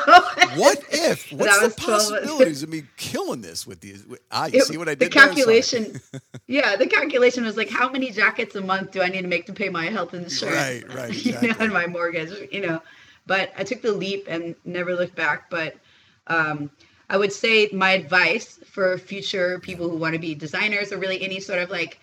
What 0.57 0.83
if? 0.91 1.31
What's 1.33 1.59
the 1.61 1.65
was 1.67 1.77
12 1.77 1.77
possibilities 1.77 2.63
of 2.63 2.69
me 2.71 2.85
killing 2.97 3.41
this 3.43 3.67
with 3.67 3.81
these? 3.81 4.05
Ah, 4.31 4.47
you 4.47 4.61
It- 4.61 4.65
see 4.67 4.77
what 4.79 4.89
I 4.89 4.95
the 4.95 5.05
did? 5.07 5.13
Sorry. 5.13 5.27
calculation 5.29 6.01
yeah 6.47 6.77
the 6.77 6.87
calculation 6.87 7.45
was 7.45 7.57
like 7.57 7.69
how 7.71 7.89
many 7.91 8.11
jackets 8.11 8.55
a 8.57 8.61
month 8.61 8.91
do 8.91 9.01
i 9.03 9.09
need 9.09 9.23
to 9.23 9.29
make 9.29 9.47
to 9.47 9.53
pay 9.53 9.69
my 9.69 9.85
health 9.87 10.13
insurance 10.15 10.85
Right, 10.85 10.95
right, 10.95 11.25
you 11.27 11.33
know 11.41 11.55
and 11.61 11.73
my 11.73 11.87
mortgage 11.87 12.31
you 12.51 12.61
know 12.67 12.83
but 13.27 13.53
i 13.57 13.63
took 13.65 13.81
the 13.83 13.93
leap 13.93 14.27
and 14.29 14.55
never 14.65 14.95
looked 14.95 15.15
back 15.15 15.49
but 15.51 15.77
um, 16.27 16.71
i 17.09 17.17
would 17.17 17.33
say 17.33 17.69
my 17.73 17.91
advice 17.93 18.59
for 18.67 18.99
future 18.99 19.59
people 19.61 19.89
who 19.89 19.97
want 19.97 20.15
to 20.15 20.19
be 20.19 20.35
designers 20.35 20.93
or 20.93 20.99
really 20.99 21.23
any 21.23 21.39
sort 21.41 21.59
of 21.61 21.71
like 21.71 22.01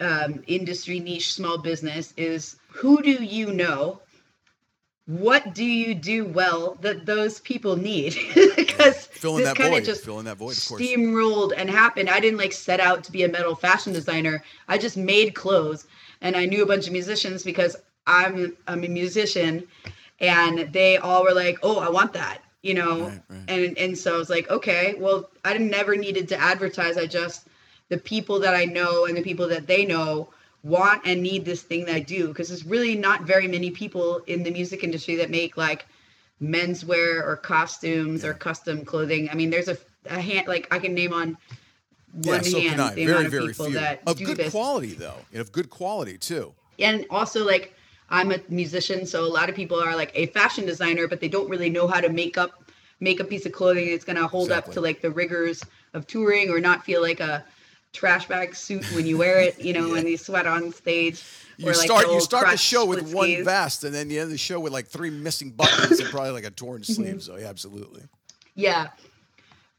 um, 0.00 0.42
industry 0.46 1.00
niche 1.00 1.32
small 1.32 1.58
business 1.58 2.12
is 2.16 2.56
who 2.68 3.02
do 3.02 3.12
you 3.12 3.52
know 3.52 4.00
what 5.06 5.54
do 5.54 5.64
you 5.64 5.94
do 5.94 6.24
well 6.24 6.78
that 6.80 7.04
those 7.04 7.40
people 7.40 7.76
need 7.76 8.16
because 8.56 9.06
Fill 9.06 9.36
in 9.36 9.42
this 9.42 9.48
that 9.50 9.56
kind 9.56 9.70
void. 9.72 9.78
of 9.80 9.84
just 9.84 10.04
Fill 10.04 10.18
in 10.18 10.24
that 10.24 10.38
void, 10.38 10.52
of 10.52 10.56
steamrolled 10.56 11.52
and 11.56 11.68
happened. 11.68 12.08
I 12.08 12.20
didn't 12.20 12.38
like 12.38 12.52
set 12.52 12.80
out 12.80 13.04
to 13.04 13.12
be 13.12 13.22
a 13.22 13.28
metal 13.28 13.54
fashion 13.54 13.92
designer. 13.92 14.42
I 14.68 14.78
just 14.78 14.96
made 14.96 15.34
clothes 15.34 15.86
and 16.20 16.36
I 16.36 16.46
knew 16.46 16.62
a 16.62 16.66
bunch 16.66 16.86
of 16.86 16.92
musicians 16.92 17.42
because 17.42 17.76
I'm 18.06 18.56
I'm 18.66 18.84
a 18.84 18.88
musician 18.88 19.64
and 20.20 20.72
they 20.72 20.96
all 20.96 21.22
were 21.22 21.34
like, 21.34 21.58
"Oh, 21.62 21.78
I 21.80 21.88
want 21.90 22.12
that." 22.14 22.38
You 22.62 22.74
know. 22.74 23.08
Right, 23.08 23.20
right. 23.28 23.44
And 23.48 23.78
and 23.78 23.98
so 23.98 24.14
I 24.14 24.18
was 24.18 24.30
like, 24.30 24.50
"Okay, 24.50 24.94
well, 24.98 25.28
I 25.44 25.56
never 25.58 25.96
needed 25.96 26.28
to 26.28 26.40
advertise. 26.40 26.96
I 26.96 27.06
just 27.06 27.46
the 27.88 27.98
people 27.98 28.40
that 28.40 28.54
I 28.54 28.64
know 28.64 29.06
and 29.06 29.16
the 29.16 29.22
people 29.22 29.48
that 29.48 29.66
they 29.66 29.84
know 29.84 30.28
want 30.62 31.02
and 31.04 31.22
need 31.22 31.44
this 31.44 31.62
thing 31.62 31.84
that 31.86 31.94
I 31.94 32.00
do 32.00 32.28
because 32.28 32.48
there's 32.48 32.64
really 32.64 32.96
not 32.96 33.22
very 33.22 33.46
many 33.46 33.70
people 33.70 34.22
in 34.26 34.42
the 34.42 34.50
music 34.50 34.82
industry 34.82 35.16
that 35.16 35.30
make 35.30 35.56
like 35.56 35.86
menswear 36.42 37.22
or 37.22 37.36
costumes 37.36 38.24
or 38.24 38.34
custom 38.34 38.84
clothing. 38.84 39.28
I 39.30 39.34
mean, 39.34 39.50
there's 39.50 39.68
a, 39.68 39.76
a 40.06 40.20
hand 40.20 40.48
like 40.48 40.66
I 40.72 40.78
can 40.78 40.94
name 40.94 41.12
on 41.12 41.36
Yeah, 42.22 42.32
one 42.32 42.44
so 42.44 42.60
hand 42.60 42.80
I. 42.80 42.94
the 42.94 43.04
Very, 43.04 43.12
amount 43.12 43.26
of 43.26 43.32
very 43.32 43.48
people 43.48 43.66
few. 43.66 43.74
that 43.74 44.06
Of 44.06 44.18
do 44.18 44.26
good 44.26 44.36
this. 44.38 44.52
quality, 44.52 44.94
though, 44.94 45.26
and 45.32 45.40
of 45.40 45.52
good 45.52 45.70
quality 45.70 46.16
too. 46.18 46.52
And 46.78 47.06
also 47.10 47.44
like 47.44 47.74
I'm 48.10 48.32
a 48.32 48.38
musician, 48.48 49.06
so 49.06 49.24
a 49.24 49.28
lot 49.28 49.48
of 49.48 49.54
people 49.54 49.80
are 49.80 49.94
like 49.96 50.12
a 50.14 50.26
fashion 50.26 50.66
designer, 50.66 51.08
but 51.08 51.20
they 51.20 51.28
don't 51.28 51.48
really 51.48 51.70
know 51.70 51.86
how 51.88 52.00
to 52.00 52.08
make 52.08 52.38
up 52.38 52.52
make 53.00 53.20
a 53.20 53.24
piece 53.24 53.44
of 53.44 53.52
clothing 53.52 53.90
that's 53.90 54.04
gonna 54.04 54.26
hold 54.26 54.50
up 54.52 54.70
to 54.72 54.80
like 54.80 55.02
the 55.02 55.10
rigors 55.10 55.62
of 55.94 56.06
touring 56.06 56.50
or 56.50 56.60
not 56.60 56.84
feel 56.84 57.02
like 57.02 57.20
a 57.20 57.44
trash 57.94 58.28
bag 58.28 58.54
suit 58.54 58.84
when 58.92 59.06
you 59.06 59.16
wear 59.16 59.40
it, 59.40 59.58
you 59.58 59.72
know, 59.72 59.88
when 59.92 60.06
you 60.06 60.18
sweat 60.18 60.46
on 60.46 60.70
stage. 60.72 61.24
You 61.56 61.70
or, 61.70 61.74
like, 61.74 61.84
start 61.84 62.10
you 62.10 62.20
start 62.20 62.50
the 62.50 62.56
show 62.58 62.84
with 62.84 63.14
one 63.14 63.44
vest, 63.44 63.84
and 63.84 63.94
then 63.94 64.10
you 64.10 64.20
end 64.20 64.30
the 64.30 64.36
show 64.36 64.60
with 64.60 64.72
like 64.72 64.88
three 64.88 65.08
missing 65.10 65.50
buttons 65.50 66.00
and 66.00 66.10
probably 66.10 66.32
like 66.32 66.44
a 66.44 66.50
torn 66.50 66.80
Mm-hmm. 66.82 66.92
sleeve. 66.92 67.22
So 67.22 67.36
yeah, 67.36 67.46
absolutely. 67.48 68.02
Yeah. 68.54 68.88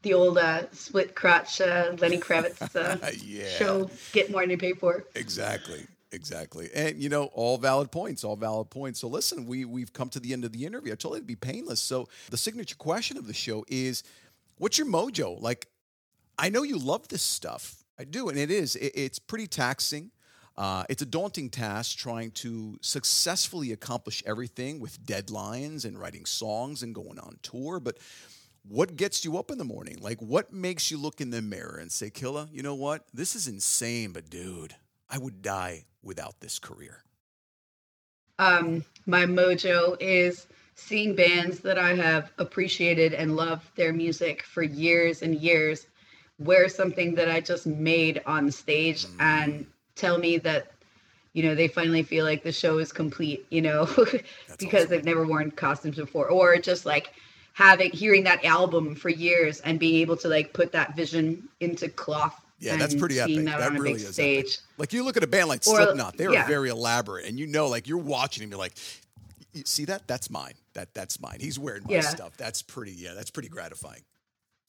The 0.02 0.14
old 0.14 0.38
uh, 0.38 0.70
split 0.72 1.14
crotch 1.14 1.60
uh, 1.60 1.92
Lenny 2.00 2.18
Kravitz 2.18 2.74
uh, 2.76 2.96
Yeah. 3.24 3.48
show, 3.48 3.90
get 4.12 4.30
more 4.30 4.40
than 4.42 4.50
you 4.50 4.58
pay 4.58 4.72
for. 4.72 5.04
Exactly. 5.14 5.86
Exactly. 6.12 6.70
And 6.74 6.96
you 7.02 7.08
know, 7.08 7.24
all 7.34 7.58
valid 7.58 7.90
points, 7.90 8.22
all 8.24 8.36
valid 8.36 8.70
points. 8.70 9.00
So 9.00 9.08
listen, 9.08 9.44
we 9.46 9.64
we've 9.64 9.92
come 9.92 10.08
to 10.10 10.20
the 10.20 10.32
end 10.32 10.44
of 10.44 10.52
the 10.52 10.64
interview. 10.64 10.92
I 10.92 10.96
told 10.96 11.12
you 11.14 11.16
it'd 11.16 11.26
be 11.26 11.34
painless. 11.36 11.80
So 11.80 12.08
the 12.30 12.36
signature 12.38 12.76
question 12.76 13.18
of 13.18 13.26
the 13.26 13.34
show 13.34 13.64
is 13.68 14.02
what's 14.58 14.78
your 14.78 14.86
mojo? 14.86 15.40
Like 15.42 15.66
I 16.38 16.48
know 16.48 16.62
you 16.62 16.78
love 16.78 17.08
this 17.08 17.22
stuff. 17.22 17.82
I 17.98 18.04
do, 18.04 18.28
and 18.28 18.38
it 18.38 18.50
is. 18.50 18.76
It, 18.76 18.92
it's 18.94 19.18
pretty 19.18 19.46
taxing. 19.46 20.10
Uh, 20.56 20.84
it's 20.88 21.02
a 21.02 21.06
daunting 21.06 21.50
task 21.50 21.98
trying 21.98 22.30
to 22.30 22.78
successfully 22.80 23.72
accomplish 23.72 24.22
everything 24.26 24.80
with 24.80 25.04
deadlines 25.04 25.84
and 25.84 25.98
writing 25.98 26.24
songs 26.24 26.82
and 26.82 26.94
going 26.94 27.18
on 27.18 27.38
tour. 27.42 27.78
But 27.80 27.98
what 28.66 28.96
gets 28.96 29.24
you 29.24 29.38
up 29.38 29.50
in 29.50 29.58
the 29.58 29.64
morning? 29.64 29.98
Like, 30.00 30.20
what 30.20 30.52
makes 30.52 30.90
you 30.90 30.98
look 30.98 31.20
in 31.20 31.30
the 31.30 31.42
mirror 31.42 31.78
and 31.78 31.92
say, 31.92 32.10
Kylla, 32.10 32.48
you 32.52 32.62
know 32.62 32.74
what? 32.74 33.04
This 33.12 33.34
is 33.34 33.46
insane, 33.48 34.12
but 34.12 34.30
dude, 34.30 34.74
I 35.10 35.18
would 35.18 35.42
die 35.42 35.84
without 36.02 36.40
this 36.40 36.58
career. 36.58 37.02
um, 38.38 38.84
my 39.06 39.24
mojo 39.24 39.96
is 40.00 40.46
seeing 40.74 41.14
bands 41.14 41.60
that 41.60 41.78
I 41.78 41.94
have 41.94 42.32
appreciated 42.38 43.14
and 43.14 43.36
loved 43.36 43.74
their 43.76 43.92
music 43.92 44.42
for 44.42 44.62
years 44.62 45.22
and 45.22 45.34
years 45.34 45.86
wear 46.38 46.68
something 46.68 47.14
that 47.14 47.30
I 47.30 47.40
just 47.40 47.66
made 47.66 48.22
on 48.26 48.50
stage 48.50 49.06
Mm. 49.06 49.20
and 49.20 49.66
tell 49.94 50.18
me 50.18 50.38
that 50.38 50.72
you 51.32 51.42
know 51.42 51.54
they 51.54 51.68
finally 51.68 52.02
feel 52.02 52.24
like 52.24 52.42
the 52.42 52.52
show 52.52 52.78
is 52.78 52.92
complete 52.92 53.44
you 53.50 53.62
know 53.62 53.84
because 54.58 54.84
awesome. 54.84 54.90
they've 54.90 55.04
never 55.04 55.26
worn 55.26 55.50
costumes 55.50 55.96
before 55.96 56.28
or 56.28 56.56
just 56.58 56.84
like 56.86 57.12
having 57.54 57.90
hearing 57.92 58.24
that 58.24 58.44
album 58.44 58.94
for 58.94 59.08
years 59.08 59.60
and 59.60 59.78
being 59.78 59.96
able 59.96 60.16
to 60.16 60.28
like 60.28 60.52
put 60.52 60.72
that 60.72 60.94
vision 60.96 61.48
into 61.60 61.88
cloth 61.88 62.38
Yeah, 62.58 62.76
that's 62.76 62.94
pretty 62.94 63.18
epic. 63.20 63.44
that, 63.46 63.58
That 63.58 63.72
really 63.72 63.92
is 63.92 64.08
stage 64.12 64.44
epic. 64.44 64.58
Like 64.78 64.92
you 64.92 65.02
look 65.04 65.16
at 65.16 65.22
a 65.24 65.26
band 65.26 65.48
like 65.48 65.60
Or- 65.66 65.76
Slipknot, 65.76 66.16
they're 66.18 66.32
yeah. 66.32 66.46
very 66.46 66.68
elaborate, 66.70 67.24
and 67.26 67.38
you 67.38 67.46
know, 67.46 67.68
like 67.68 67.86
you're 67.88 67.96
watching 67.98 68.42
and 68.42 68.50
you're 68.52 68.58
like, 68.58 68.74
"You 69.54 69.62
see 69.66 69.86
that? 69.86 70.06
That's 70.06 70.28
mine. 70.30 70.52
That 70.74 70.92
that's 70.94 71.18
mine. 71.20 71.38
He's 71.40 71.58
wearing 71.58 71.84
my 71.84 71.94
Yeah. 71.94 72.00
stuff. 72.02 72.36
That's 72.36 72.60
pretty. 72.62 72.92
Yeah, 72.92 73.14
that's 73.14 73.30
pretty 73.30 73.48
gratifying. 73.48 74.02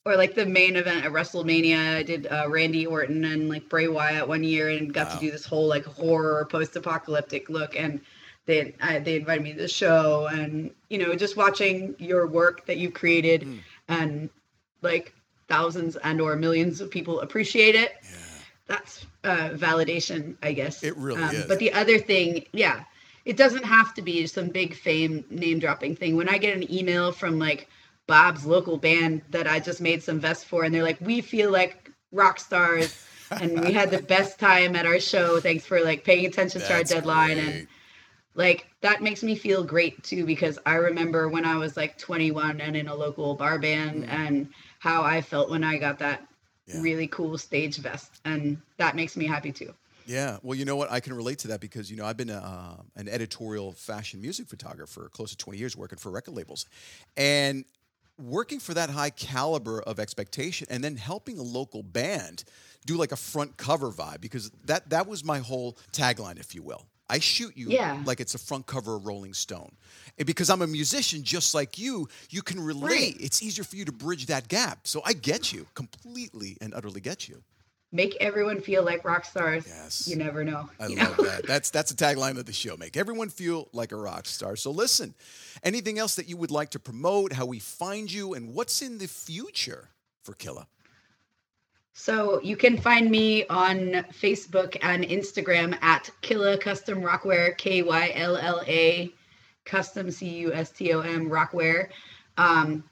Or 0.04 0.16
like 0.16 0.34
the 0.34 0.46
main 0.46 0.76
event 0.76 1.04
at 1.04 1.12
WrestleMania, 1.12 1.96
I 1.96 2.02
did 2.02 2.26
uh, 2.26 2.46
Randy 2.48 2.86
Orton 2.86 3.24
and 3.24 3.48
like 3.48 3.68
Bray 3.68 3.88
Wyatt 3.88 4.26
one 4.28 4.42
year 4.44 4.68
and 4.70 4.92
got 4.92 5.08
Wow. 5.08 5.14
to 5.14 5.20
do 5.20 5.30
this 5.30 5.44
whole 5.44 5.66
like 5.68 5.84
horror 5.84 6.46
post-apocalyptic 6.50 7.48
look 7.50 7.76
and 7.78 8.00
they 8.46 8.74
I, 8.80 8.98
they 9.00 9.16
invited 9.16 9.42
me 9.44 9.52
to 9.52 9.58
the 9.60 9.68
show 9.68 10.26
and 10.32 10.70
you 10.88 10.98
know 10.98 11.14
just 11.14 11.36
watching 11.36 11.94
your 11.98 12.26
work 12.26 12.64
that 12.66 12.78
you 12.78 12.90
created 12.90 13.42
Hmm. 13.42 13.56
and 13.88 14.30
like 14.82 15.12
thousands 15.48 15.96
and 15.96 16.20
or 16.20 16.36
millions 16.36 16.80
of 16.80 16.90
people 16.90 17.20
appreciate 17.20 17.74
it. 17.74 17.96
That's 18.66 19.06
uh, 19.24 19.50
validation, 19.54 20.36
I 20.42 20.52
guess. 20.52 20.82
Um, 20.84 20.88
It 20.90 20.96
really 20.98 21.22
is. 21.22 21.44
But 21.46 21.58
the 21.58 21.72
other 21.72 21.98
thing, 21.98 22.44
yeah, 22.52 22.84
it 23.24 23.36
doesn't 23.36 23.64
have 23.64 23.94
to 23.94 24.02
be 24.02 24.26
some 24.26 24.48
big 24.48 24.74
fame 24.74 25.24
name 25.30 25.58
dropping 25.58 25.96
thing. 25.96 26.16
When 26.16 26.28
I 26.28 26.36
get 26.38 26.54
an 26.54 26.70
email 26.70 27.10
from 27.12 27.38
like 27.38 27.68
Bob's 28.08 28.46
local 28.46 28.78
band 28.78 29.22
that 29.30 29.46
I 29.46 29.60
just 29.60 29.80
made 29.80 30.02
some 30.02 30.18
vests 30.18 30.42
for, 30.42 30.64
and 30.64 30.74
they're 30.74 30.82
like, 30.82 31.00
"We 31.00 31.20
feel 31.20 31.52
like 31.52 31.92
rock 32.10 32.40
stars, 32.40 33.04
and 33.30 33.60
we 33.60 33.72
had 33.72 33.90
the 33.90 34.02
best 34.02 34.40
time 34.40 34.74
at 34.74 34.86
our 34.86 34.98
show. 34.98 35.38
Thanks 35.40 35.64
for 35.64 35.80
like 35.80 36.02
paying 36.02 36.26
attention 36.26 36.62
to 36.62 36.72
our 36.72 36.82
deadline." 36.82 37.36
great. 37.36 37.46
And 37.46 37.68
like 38.34 38.66
that 38.80 39.02
makes 39.02 39.22
me 39.22 39.34
feel 39.34 39.62
great 39.62 40.02
too 40.02 40.24
because 40.24 40.58
I 40.64 40.76
remember 40.76 41.28
when 41.28 41.44
I 41.44 41.56
was 41.56 41.76
like 41.76 41.98
21 41.98 42.60
and 42.60 42.74
in 42.74 42.88
a 42.88 42.94
local 42.94 43.34
bar 43.34 43.58
band 43.58 44.06
and 44.08 44.48
how 44.78 45.02
I 45.02 45.20
felt 45.20 45.50
when 45.50 45.62
I 45.62 45.76
got 45.76 45.98
that. 46.00 46.26
Yeah. 46.66 46.82
really 46.82 47.06
cool 47.06 47.38
stage 47.38 47.78
vest, 47.78 48.20
and 48.26 48.60
that 48.76 48.94
makes 48.94 49.16
me 49.16 49.26
happy 49.26 49.52
too. 49.52 49.72
Yeah, 50.06 50.38
well, 50.42 50.54
you 50.54 50.64
know 50.64 50.76
what? 50.76 50.90
I 50.90 51.00
can 51.00 51.14
relate 51.14 51.38
to 51.40 51.48
that 51.48 51.60
because 51.60 51.90
you 51.90 51.96
know 51.96 52.04
I've 52.04 52.16
been 52.16 52.30
a, 52.30 52.38
uh, 52.38 52.82
an 52.96 53.08
editorial 53.08 53.72
fashion 53.72 54.20
music 54.20 54.48
photographer 54.48 55.10
close 55.12 55.30
to 55.30 55.36
20 55.36 55.58
years, 55.58 55.76
working 55.76 55.98
for 55.98 56.10
record 56.10 56.34
labels, 56.34 56.66
and 57.16 57.64
working 58.18 58.58
for 58.60 58.74
that 58.74 58.90
high 58.90 59.10
caliber 59.10 59.80
of 59.82 59.98
expectation, 59.98 60.66
and 60.70 60.82
then 60.82 60.96
helping 60.96 61.38
a 61.38 61.42
local 61.42 61.82
band 61.82 62.44
do 62.86 62.96
like 62.96 63.12
a 63.12 63.16
front 63.16 63.56
cover 63.56 63.90
vibe 63.90 64.20
because 64.20 64.50
that 64.64 64.90
that 64.90 65.06
was 65.06 65.24
my 65.24 65.38
whole 65.38 65.76
tagline, 65.92 66.38
if 66.38 66.54
you 66.54 66.62
will. 66.62 66.86
I 67.10 67.20
shoot 67.20 67.56
you 67.56 67.70
Yeah. 67.70 68.02
like 68.04 68.20
it's 68.20 68.34
a 68.34 68.38
front 68.38 68.66
cover 68.66 68.96
of 68.96 69.06
Rolling 69.06 69.32
Stone, 69.32 69.72
and 70.18 70.26
because 70.26 70.50
I'm 70.50 70.60
a 70.62 70.66
musician 70.66 71.22
just 71.22 71.54
like 71.54 71.78
you, 71.78 72.08
you 72.28 72.42
can 72.42 72.60
relate. 72.60 72.90
Right. 72.90 73.16
It's 73.18 73.42
easier 73.42 73.64
for 73.64 73.76
you 73.76 73.84
to 73.86 73.92
bridge 73.92 74.26
that 74.26 74.48
gap. 74.48 74.86
So 74.86 75.00
I 75.04 75.14
get 75.14 75.50
you 75.52 75.66
completely 75.74 76.58
and 76.60 76.74
utterly 76.74 77.00
get 77.00 77.26
you. 77.28 77.42
Make 77.90 78.16
everyone 78.20 78.60
feel 78.60 78.82
like 78.82 79.04
rock 79.04 79.24
stars. 79.24 79.64
Yes. 79.66 80.06
You 80.06 80.16
never 80.16 80.44
know. 80.44 80.68
I 80.78 80.88
love 80.88 81.18
know? 81.18 81.24
that. 81.24 81.46
That's 81.46 81.70
that's 81.70 81.90
a 81.90 81.96
tagline 81.96 82.38
of 82.38 82.44
the 82.44 82.52
show. 82.52 82.76
Make 82.76 82.98
everyone 82.98 83.30
feel 83.30 83.68
like 83.72 83.92
a 83.92 83.96
rock 83.96 84.26
star. 84.26 84.56
So 84.56 84.70
listen, 84.70 85.14
anything 85.62 85.98
else 85.98 86.14
that 86.16 86.28
you 86.28 86.36
would 86.36 86.50
like 86.50 86.70
to 86.70 86.78
promote? 86.78 87.32
How 87.32 87.46
we 87.46 87.58
find 87.58 88.12
you, 88.12 88.34
and 88.34 88.52
what's 88.54 88.82
in 88.82 88.98
the 88.98 89.08
future 89.08 89.88
for 90.22 90.34
Kylla? 90.34 90.66
So 91.94 92.40
you 92.42 92.56
can 92.56 92.78
find 92.78 93.10
me 93.10 93.44
on 93.46 94.04
Facebook 94.12 94.76
and 94.82 95.02
Instagram 95.04 95.76
at 95.82 96.10
Kylla 96.22 96.60
Custom 96.60 97.02
Rockwear, 97.02 97.56
K 97.56 97.82
Y 97.82 98.12
L 98.14 98.36
L 98.36 98.62
A 98.66 99.10
Custom 99.64 100.10
C 100.10 100.28
U 100.40 100.52
S 100.52 100.70
T 100.70 100.92
O 100.92 101.00
M 101.00 101.30
Rockwear. 101.30 101.88
Um, 102.36 102.84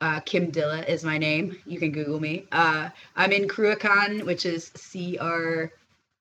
uh, 0.00 0.20
Kim 0.20 0.52
Dylla 0.52 0.86
is 0.88 1.04
my 1.04 1.18
name. 1.18 1.56
You 1.66 1.78
can 1.78 1.92
Google 1.92 2.20
me. 2.20 2.46
Uh, 2.52 2.90
I'm 3.14 3.32
in 3.32 3.48
Cruachan, 3.48 4.24
which 4.24 4.44
is 4.44 4.70
C 4.74 5.16
R 5.18 5.72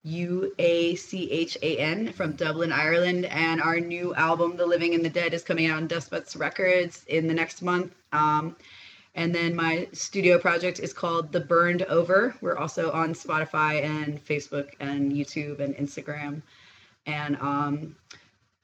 U 0.03 0.53
A 0.59 0.95
C 0.95 1.29
H 1.31 1.57
A 1.61 1.77
N 1.77 2.13
from 2.13 2.33
Dublin, 2.33 2.71
Ireland. 2.71 3.25
And 3.25 3.61
our 3.61 3.79
new 3.79 4.13
album, 4.15 4.55
The 4.55 4.65
Living 4.65 4.93
and 4.93 5.03
the 5.03 5.09
Dead, 5.09 5.33
is 5.33 5.43
coming 5.43 5.67
out 5.67 5.77
on 5.77 5.87
Despotz 5.87 6.39
Records 6.39 7.03
in 7.07 7.27
the 7.27 7.33
next 7.33 7.61
month. 7.61 7.93
Um, 8.13 8.55
and 9.15 9.33
then 9.33 9.55
my 9.55 9.87
studio 9.93 10.37
project 10.37 10.79
is 10.79 10.93
called 10.93 11.31
The 11.31 11.39
Burned 11.39 11.83
Over. 11.83 12.35
We're 12.41 12.57
also 12.57 12.91
on 12.91 13.13
Spotify 13.13 13.83
and 13.83 14.23
Facebook 14.23 14.71
and 14.79 15.11
YouTube 15.11 15.59
and 15.59 15.75
Instagram. 15.75 16.41
And 17.05 17.37
um, 17.37 17.95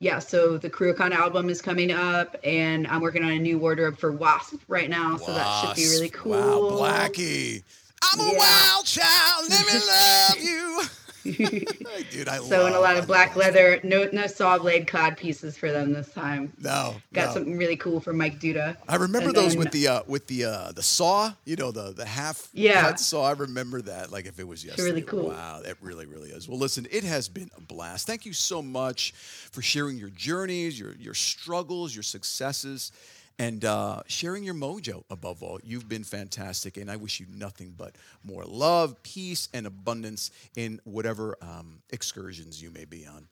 yeah, 0.01 0.17
so 0.17 0.57
the 0.57 0.67
Cruachan 0.67 1.11
album 1.11 1.47
is 1.47 1.61
coming 1.61 1.91
up, 1.91 2.35
and 2.43 2.87
I'm 2.87 3.01
working 3.01 3.23
on 3.23 3.29
a 3.29 3.37
new 3.37 3.59
wardrobe 3.59 3.99
for 3.99 4.09
W.A.S.P. 4.11 4.57
right 4.67 4.89
now. 4.89 5.15
So 5.17 5.31
that 5.31 5.61
should 5.61 5.75
be 5.75 5.87
really 5.89 6.09
cool. 6.09 6.31
Wow, 6.31 6.69
Blackie. 6.71 7.61
I'm 8.01 8.19
a 8.19 8.35
wild 8.35 8.85
child. 8.87 9.45
Let 9.47 9.67
me 9.67 9.79
love 9.87 10.43
you. 10.43 10.81
Dude, 11.23 12.27
I 12.27 12.38
So 12.38 12.57
love 12.57 12.65
and 12.67 12.75
a 12.75 12.79
lot 12.79 12.97
of 12.97 13.07
black 13.07 13.36
leather, 13.36 13.79
no 13.84 14.07
no 14.12 14.27
saw 14.27 14.57
blade 14.57 14.88
cod 14.88 15.17
pieces 15.17 15.57
for 15.57 15.71
them 15.71 15.93
this 15.93 16.10
time. 16.13 16.51
No, 16.60 16.95
Got 17.13 17.27
no. 17.27 17.34
something 17.34 17.57
really 17.57 17.75
cool 17.77 17.99
for 17.99 18.13
Mike 18.13 18.39
Duda. 18.39 18.77
I 18.88 18.95
remember 18.95 19.27
And 19.29 19.36
those 19.38 19.53
then- 19.53 19.60
with 19.63 19.71
the 19.71 19.88
uh, 19.88 20.03
with 20.07 20.27
the 20.27 20.45
uh, 20.45 20.71
the 20.71 20.84
saw, 20.84 21.34
you 21.45 21.55
know, 21.55 21.71
the 21.71 21.91
the 21.93 22.05
half 22.05 22.49
Yeah. 22.53 22.81
cut 22.81 22.99
saw. 22.99 23.23
I 23.25 23.31
remember 23.34 23.81
that 23.84 24.12
like 24.12 24.25
if 24.25 24.39
it 24.39 24.47
was 24.47 24.63
yesterday. 24.65 24.89
really 24.89 25.01
cool. 25.03 25.29
Wow, 25.29 25.62
that 25.63 25.77
really 25.81 26.05
really 26.05 26.29
is. 26.31 26.47
Well, 26.49 26.57
listen, 26.60 26.88
it 26.91 27.03
has 27.03 27.29
been 27.29 27.49
a 27.57 27.62
blast. 27.62 28.07
Thank 28.07 28.25
you 28.25 28.34
so 28.34 28.62
much 28.62 29.13
for 29.51 29.62
sharing 29.62 29.97
your 29.97 30.10
journeys, 30.10 30.79
your 30.79 30.93
your 30.93 31.13
struggles, 31.13 31.95
your 31.95 32.03
successes, 32.03 32.91
and 33.41 33.65
uh, 33.65 34.04
sharing 34.06 34.43
your 34.43 34.54
mojo. 34.54 35.04
Above 35.10 35.41
all, 35.41 35.60
you've 35.63 35.89
been 35.89 36.04
fantastic, 36.04 36.77
and 36.77 36.91
I 36.91 36.95
wish 36.95 37.19
you 37.19 37.25
nothing 37.34 37.73
but 37.75 37.95
more 38.23 38.45
love, 38.45 39.01
peace, 39.01 39.49
and 39.51 39.65
abundance 39.65 40.30
in 40.56 40.80
whatever 40.84 41.36
um, 41.41 41.82
excursions 41.89 42.62
you 42.62 42.69
may 42.69 42.86
be 42.86 43.08
on. 43.08 43.25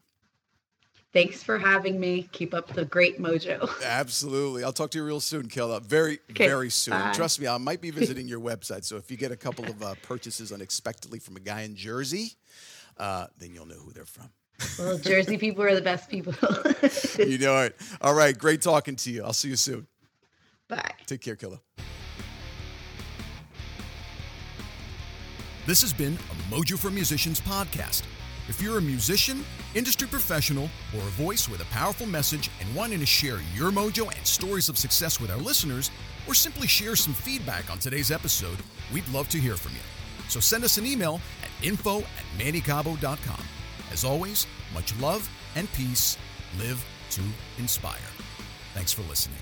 Thanks 1.14 1.44
for 1.44 1.60
having 1.60 2.00
me. 2.00 2.28
Keep 2.32 2.56
up 2.56 2.74
the 2.74 2.86
great 2.86 3.20
mojo. 3.20 3.70
Absolutely. 3.86 4.64
I'll 4.64 4.74
talk 4.74 4.90
to 4.92 4.98
you 4.98 5.06
real 5.06 5.20
soon, 5.20 5.48
Kylla. 5.48 5.82
Very, 5.84 6.20
Okay, 6.32 6.48
very 6.48 6.72
soon. 6.72 6.94
bye. 6.94 7.14
Trust 7.14 7.40
me, 7.40 7.48
I 7.48 7.58
might 7.58 7.82
be 7.82 7.92
visiting 7.92 8.28
your 8.34 8.40
website. 8.40 8.86
So 8.86 8.98
if 8.98 9.12
you 9.12 9.18
get 9.18 9.32
a 9.32 9.38
couple 9.38 9.66
of 9.66 9.82
uh, 9.84 9.94
purchases 10.02 10.52
unexpectedly 10.52 11.20
from 11.20 11.36
a 11.36 11.40
guy 11.40 11.62
in 11.62 11.76
Jersey, 11.76 12.34
uh, 12.98 13.28
then 13.38 13.54
you'll 13.54 13.68
know 13.68 13.76
who 13.76 13.92
they're 13.92 14.06
from. 14.06 14.30
Well, 14.78 14.98
Jersey 14.98 15.38
people 15.38 15.64
are 15.64 15.76
the 15.76 15.82
best 15.82 16.10
people. 16.10 16.34
You 17.20 17.38
know 17.38 17.62
it. 17.64 17.76
All 18.02 18.14
right. 18.14 18.36
Great 18.38 18.62
talking 18.62 18.96
to 18.98 19.12
you. 19.12 19.24
I'll 19.24 19.34
see 19.34 19.50
you 19.50 19.56
soon. 19.56 19.86
Bye. 20.70 20.92
Take 21.08 21.22
care, 21.22 21.36
Kylla. 21.36 21.60
This 25.66 25.82
has 25.82 25.94
been 25.94 26.14
a 26.14 26.54
Mojo 26.56 26.80
for 26.80 26.90
Musicians 26.90 27.42
podcast. 27.42 28.04
If 28.48 28.62
you're 28.62 28.80
a 28.80 28.82
musician, 28.82 29.46
industry 29.76 30.08
professional, 30.08 30.70
or 30.96 31.02
a 31.02 31.12
voice 31.12 31.48
with 31.48 31.62
a 31.62 31.66
powerful 31.66 32.08
message 32.08 32.50
and 32.60 32.76
wanting 32.76 33.00
to 33.00 33.06
share 33.06 33.40
your 33.54 33.70
mojo 33.72 34.12
and 34.16 34.26
stories 34.26 34.70
of 34.70 34.78
success 34.80 35.20
with 35.22 35.30
our 35.30 35.38
listeners, 35.38 35.92
or 36.28 36.34
simply 36.34 36.68
share 36.68 36.96
some 36.96 37.14
feedback 37.14 37.70
on 37.70 37.78
today's 37.78 38.10
episode, 38.10 38.58
we'd 38.92 39.08
love 39.10 39.30
to 39.30 39.38
hear 39.38 39.56
from 39.56 39.74
you. 39.74 39.82
So 40.30 40.40
send 40.40 40.64
us 40.64 40.78
an 40.78 40.88
email 40.88 41.22
at 41.44 41.66
info 41.66 42.00
at 42.00 42.26
mannycabo.com. 42.40 43.44
As 43.92 44.04
always, 44.04 44.48
much 44.74 45.00
love 45.00 45.30
and 45.56 45.72
peace. 45.74 46.18
Live 46.58 46.84
to 47.12 47.22
inspire. 47.60 48.00
Thanks 48.74 48.92
for 48.92 49.04
listening. 49.04 49.38